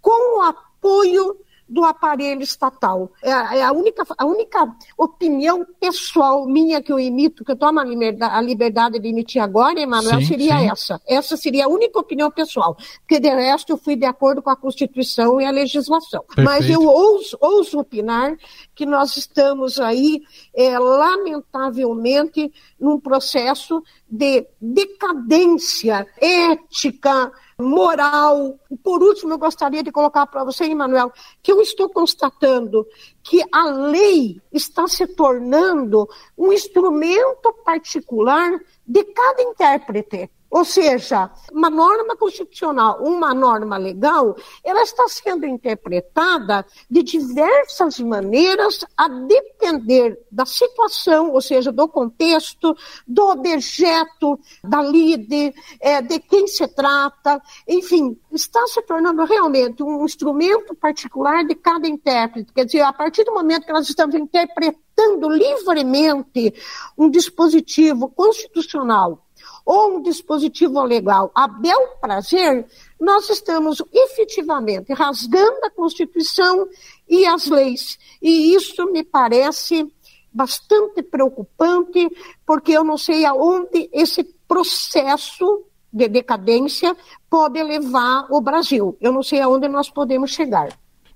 com 0.00 0.38
o 0.38 0.42
apoio 0.42 1.36
do 1.70 1.84
aparelho 1.84 2.42
estatal. 2.42 3.12
É, 3.22 3.30
é, 3.30 3.62
a, 3.62 3.72
única, 3.72 4.02
a 4.18 4.26
única 4.26 4.76
opinião 4.98 5.64
pessoal 5.78 6.44
minha 6.46 6.82
que 6.82 6.92
eu 6.92 6.98
imito, 6.98 7.44
que 7.44 7.52
eu 7.52 7.56
tomo 7.56 7.78
a 7.78 7.84
liberdade, 7.84 8.34
a 8.34 8.40
liberdade 8.40 8.98
de 8.98 9.08
emitir 9.08 9.40
agora, 9.40 9.80
Emanuel, 9.80 10.20
seria 10.22 10.58
sim. 10.58 10.68
essa. 10.68 11.00
Essa 11.06 11.36
seria 11.36 11.66
a 11.66 11.68
única 11.68 11.98
opinião 12.00 12.28
pessoal. 12.28 12.76
Porque, 12.98 13.20
de 13.20 13.28
resto, 13.28 13.72
eu 13.72 13.78
fui 13.78 13.94
de 13.94 14.04
acordo 14.04 14.42
com 14.42 14.50
a 14.50 14.56
Constituição 14.56 15.40
e 15.40 15.46
a 15.46 15.50
legislação. 15.52 16.24
Perfeito. 16.24 16.44
Mas 16.44 16.68
eu 16.68 16.82
ouso, 16.82 17.38
ouso 17.40 17.78
opinar 17.78 18.36
que 18.74 18.84
nós 18.84 19.16
estamos 19.16 19.78
aí, 19.78 20.22
é, 20.52 20.76
lamentavelmente, 20.76 22.52
num 22.80 22.98
processo 22.98 23.80
de 24.10 24.44
decadência 24.60 26.04
ética, 26.20 27.30
moral. 27.60 28.58
Por 28.82 29.02
último, 29.02 29.34
eu 29.34 29.38
gostaria 29.38 29.82
de 29.82 29.92
colocar 29.92 30.26
para 30.26 30.44
você, 30.44 30.64
Emanuel, 30.64 31.12
que 31.42 31.52
eu 31.52 31.60
estou 31.60 31.88
constatando 31.88 32.86
que 33.22 33.42
a 33.52 33.64
lei 33.70 34.40
está 34.52 34.88
se 34.88 35.06
tornando 35.06 36.08
um 36.36 36.52
instrumento 36.52 37.52
particular 37.64 38.58
de 38.86 39.04
cada 39.04 39.42
intérprete. 39.42 40.30
Ou 40.50 40.64
seja, 40.64 41.30
uma 41.52 41.70
norma 41.70 42.16
constitucional, 42.16 43.00
uma 43.02 43.32
norma 43.32 43.76
legal, 43.76 44.36
ela 44.64 44.82
está 44.82 45.06
sendo 45.08 45.46
interpretada 45.46 46.66
de 46.90 47.04
diversas 47.04 48.00
maneiras 48.00 48.84
a 48.96 49.06
depender 49.06 50.18
da 50.30 50.44
situação, 50.44 51.30
ou 51.30 51.40
seja, 51.40 51.70
do 51.70 51.86
contexto, 51.86 52.76
do 53.06 53.28
objeto, 53.28 54.40
da 54.64 54.82
lide, 54.82 55.54
é, 55.80 56.02
de 56.02 56.18
quem 56.18 56.48
se 56.48 56.66
trata, 56.66 57.40
enfim, 57.68 58.18
está 58.32 58.66
se 58.66 58.82
tornando 58.82 59.24
realmente 59.24 59.84
um 59.84 60.04
instrumento 60.04 60.74
particular 60.74 61.44
de 61.44 61.54
cada 61.54 61.86
intérprete. 61.86 62.52
Quer 62.52 62.64
dizer, 62.64 62.80
a 62.80 62.92
partir 62.92 63.22
do 63.22 63.32
momento 63.32 63.66
que 63.66 63.72
nós 63.72 63.88
estamos 63.88 64.16
interpretando 64.16 65.28
livremente 65.28 66.52
um 66.98 67.08
dispositivo 67.08 68.08
constitucional 68.08 69.24
ou 69.64 69.96
um 69.96 70.02
dispositivo 70.02 70.82
legal 70.82 71.30
a 71.34 71.46
bel 71.46 71.96
prazer, 72.00 72.66
nós 73.00 73.28
estamos 73.30 73.82
efetivamente 73.92 74.92
rasgando 74.92 75.64
a 75.64 75.70
Constituição 75.70 76.68
e 77.08 77.26
as 77.26 77.46
leis. 77.46 77.98
E 78.20 78.54
isso 78.54 78.84
me 78.90 79.02
parece 79.02 79.90
bastante 80.32 81.02
preocupante, 81.02 82.08
porque 82.46 82.72
eu 82.72 82.84
não 82.84 82.96
sei 82.96 83.24
aonde 83.24 83.90
esse 83.92 84.24
processo 84.46 85.64
de 85.92 86.08
decadência 86.08 86.96
pode 87.28 87.62
levar 87.62 88.26
o 88.30 88.40
Brasil. 88.40 88.96
Eu 89.00 89.12
não 89.12 89.22
sei 89.22 89.40
aonde 89.40 89.68
nós 89.68 89.90
podemos 89.90 90.30
chegar. 90.30 90.68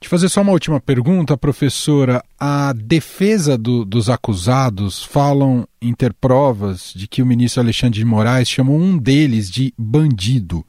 Te 0.05 0.11
fazer 0.11 0.29
só 0.29 0.43
uma 0.43 0.53
última 0.53 0.79
pergunta, 0.79 1.35
professora. 1.35 2.23
A 2.38 2.75
defesa 2.75 3.57
do, 3.57 3.87
dos 3.87 4.11
acusados 4.11 5.03
falam 5.03 5.67
em 5.81 5.95
ter 5.95 6.12
provas 6.12 6.93
de 6.95 7.09
que 7.09 7.23
o 7.23 7.27
ministro 7.27 7.62
Alexandre 7.62 8.01
de 8.01 8.05
Moraes 8.05 8.47
chamou 8.47 8.77
um 8.77 8.99
deles 8.99 9.51
de 9.51 9.73
bandido. 9.79 10.62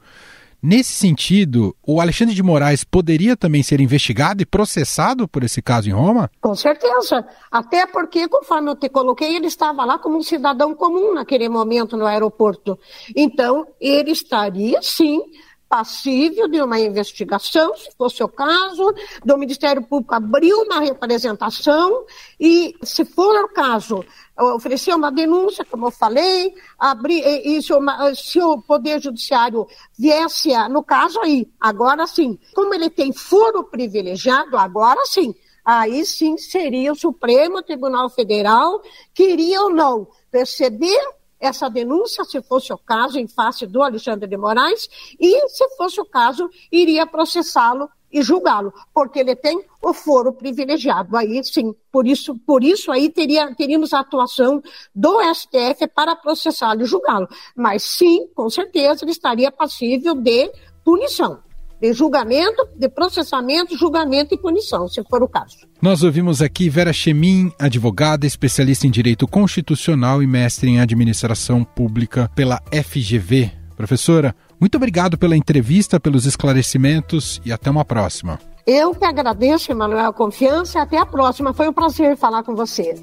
Nesse 0.62 0.92
sentido, 0.94 1.76
o 1.86 2.00
Alexandre 2.00 2.34
de 2.34 2.42
Moraes 2.42 2.82
poderia 2.82 3.36
também 3.36 3.62
ser 3.62 3.78
investigado 3.78 4.40
e 4.40 4.46
processado 4.46 5.28
por 5.28 5.44
esse 5.44 5.60
caso 5.60 5.90
em 5.90 5.92
Roma? 5.92 6.30
Com 6.40 6.54
certeza. 6.54 7.22
Até 7.52 7.84
porque, 7.86 8.26
conforme 8.28 8.70
eu 8.70 8.76
te 8.76 8.88
coloquei, 8.88 9.36
ele 9.36 9.48
estava 9.48 9.84
lá 9.84 9.98
como 9.98 10.16
um 10.16 10.22
cidadão 10.22 10.74
comum 10.74 11.12
naquele 11.12 11.46
momento 11.50 11.94
no 11.94 12.06
aeroporto. 12.06 12.78
Então, 13.14 13.66
ele 13.78 14.12
estaria, 14.12 14.80
sim, 14.80 15.20
passível 15.68 16.48
de 16.48 16.60
uma 16.60 16.78
investigação, 16.78 17.74
se 17.76 17.90
fosse 17.96 18.22
o 18.22 18.28
caso, 18.28 18.94
do 19.24 19.36
Ministério 19.36 19.82
Público 19.82 20.14
abrir 20.14 20.54
uma 20.54 20.80
representação 20.80 22.04
e, 22.38 22.74
se 22.82 23.04
for 23.04 23.44
o 23.44 23.48
caso, 23.48 24.04
oferecer 24.38 24.94
uma 24.94 25.10
denúncia, 25.10 25.64
como 25.64 25.86
eu 25.86 25.90
falei, 25.90 26.54
abrir, 26.78 27.22
e, 27.24 27.60
se, 27.62 27.72
uma, 27.72 28.14
se 28.14 28.40
o 28.40 28.60
Poder 28.60 29.00
Judiciário 29.00 29.66
viesse, 29.98 30.54
a, 30.54 30.68
no 30.68 30.82
caso 30.82 31.20
aí, 31.20 31.48
agora 31.60 32.06
sim, 32.06 32.38
como 32.54 32.74
ele 32.74 32.90
tem 32.90 33.12
foro 33.12 33.64
privilegiado, 33.64 34.56
agora 34.56 35.00
sim, 35.06 35.34
aí 35.64 36.04
sim 36.04 36.36
seria 36.36 36.92
o 36.92 36.96
Supremo 36.96 37.62
Tribunal 37.62 38.08
Federal 38.08 38.80
que 39.12 39.30
iria 39.30 39.62
ou 39.62 39.70
não 39.70 40.06
perceber 40.30 41.00
essa 41.40 41.68
denúncia, 41.68 42.24
se 42.24 42.40
fosse 42.42 42.72
o 42.72 42.78
caso, 42.78 43.18
em 43.18 43.28
face 43.28 43.66
do 43.66 43.82
Alexandre 43.82 44.28
de 44.28 44.36
Moraes, 44.36 44.88
e, 45.20 45.48
se 45.48 45.68
fosse 45.76 46.00
o 46.00 46.04
caso, 46.04 46.48
iria 46.70 47.06
processá-lo 47.06 47.88
e 48.10 48.22
julgá-lo, 48.22 48.72
porque 48.94 49.18
ele 49.18 49.34
tem 49.34 49.62
o 49.82 49.92
foro 49.92 50.32
privilegiado. 50.32 51.16
Aí 51.16 51.42
sim, 51.44 51.74
por 51.92 52.06
isso, 52.06 52.38
por 52.46 52.62
isso 52.62 52.90
aí 52.90 53.10
teria, 53.10 53.54
teríamos 53.54 53.92
a 53.92 54.00
atuação 54.00 54.62
do 54.94 55.20
STF 55.34 55.86
para 55.94 56.16
processá-lo 56.16 56.82
e 56.82 56.86
julgá-lo. 56.86 57.28
Mas 57.54 57.82
sim, 57.82 58.28
com 58.34 58.48
certeza, 58.48 59.04
ele 59.04 59.10
estaria 59.10 59.50
passível 59.50 60.14
de 60.14 60.50
punição 60.84 61.45
de 61.80 61.92
julgamento, 61.92 62.68
de 62.76 62.88
processamento, 62.88 63.76
julgamento 63.76 64.34
e 64.34 64.38
punição, 64.38 64.88
se 64.88 65.02
for 65.04 65.22
o 65.22 65.28
caso. 65.28 65.58
Nós 65.80 66.02
ouvimos 66.02 66.40
aqui 66.40 66.68
Vera 66.68 66.92
Chemin, 66.92 67.52
advogada, 67.58 68.26
especialista 68.26 68.86
em 68.86 68.90
direito 68.90 69.26
constitucional 69.26 70.22
e 70.22 70.26
mestre 70.26 70.70
em 70.70 70.80
administração 70.80 71.62
pública 71.62 72.30
pela 72.34 72.60
FGV. 72.72 73.50
Professora, 73.76 74.34
muito 74.58 74.76
obrigado 74.76 75.18
pela 75.18 75.36
entrevista, 75.36 76.00
pelos 76.00 76.24
esclarecimentos 76.24 77.40
e 77.44 77.52
até 77.52 77.70
uma 77.70 77.84
próxima. 77.84 78.38
Eu 78.66 78.94
que 78.94 79.04
agradeço, 79.04 79.70
Emanuel, 79.70 80.08
a 80.08 80.12
confiança 80.12 80.78
e 80.78 80.82
até 80.82 80.98
a 80.98 81.06
próxima. 81.06 81.52
Foi 81.52 81.68
um 81.68 81.72
prazer 81.72 82.16
falar 82.16 82.42
com 82.42 82.56
você. 82.56 82.94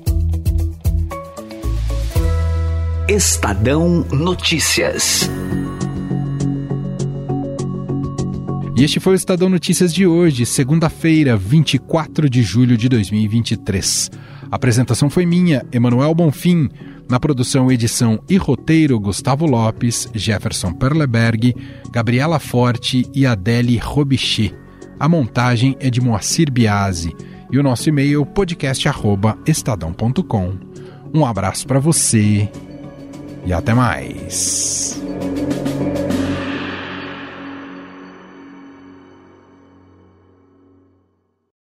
Estadão 3.08 4.06
Notícias. 4.12 5.30
E 8.76 8.84
este 8.84 9.00
foi 9.00 9.14
o 9.14 9.16
Estadão 9.16 9.50
Notícias 9.50 9.94
de 9.94 10.08
hoje, 10.08 10.48
segunda-feira, 10.48 11.38
24 11.38 12.28
de 12.28 12.42
julho 12.42 12.76
de 12.76 12.90
2023. 12.90 14.10
A 14.52 14.56
apresentação 14.56 15.12
foi 15.12 15.28
minha, 15.28 15.64
Emanuel 15.72 16.16
Bonfim. 16.16 16.70
Na 17.08 17.20
produção, 17.20 17.72
edição 17.72 18.20
e 18.28 18.36
roteiro, 18.36 19.00
Gustavo 19.00 19.46
Lopes, 19.46 20.10
Jefferson 20.16 20.74
Perleberg, 20.74 21.56
Gabriela 21.92 22.40
Forte 22.40 23.06
e 23.14 23.28
Adele 23.28 23.78
Robichê. 23.78 24.52
A 25.00 25.08
montagem 25.08 25.78
é 25.80 25.92
de 25.92 26.02
Moacir 26.02 26.52
Biasi. 26.52 27.16
E 27.52 27.60
o 27.60 27.64
nosso 27.64 27.90
e-mail, 27.90 28.26
podcast.estadão.com. 28.26 30.54
Um 31.14 31.24
abraço 31.24 31.68
para 31.68 31.80
você 31.80 32.50
e 33.46 33.54
até 33.54 33.76
mais. 33.76 35.00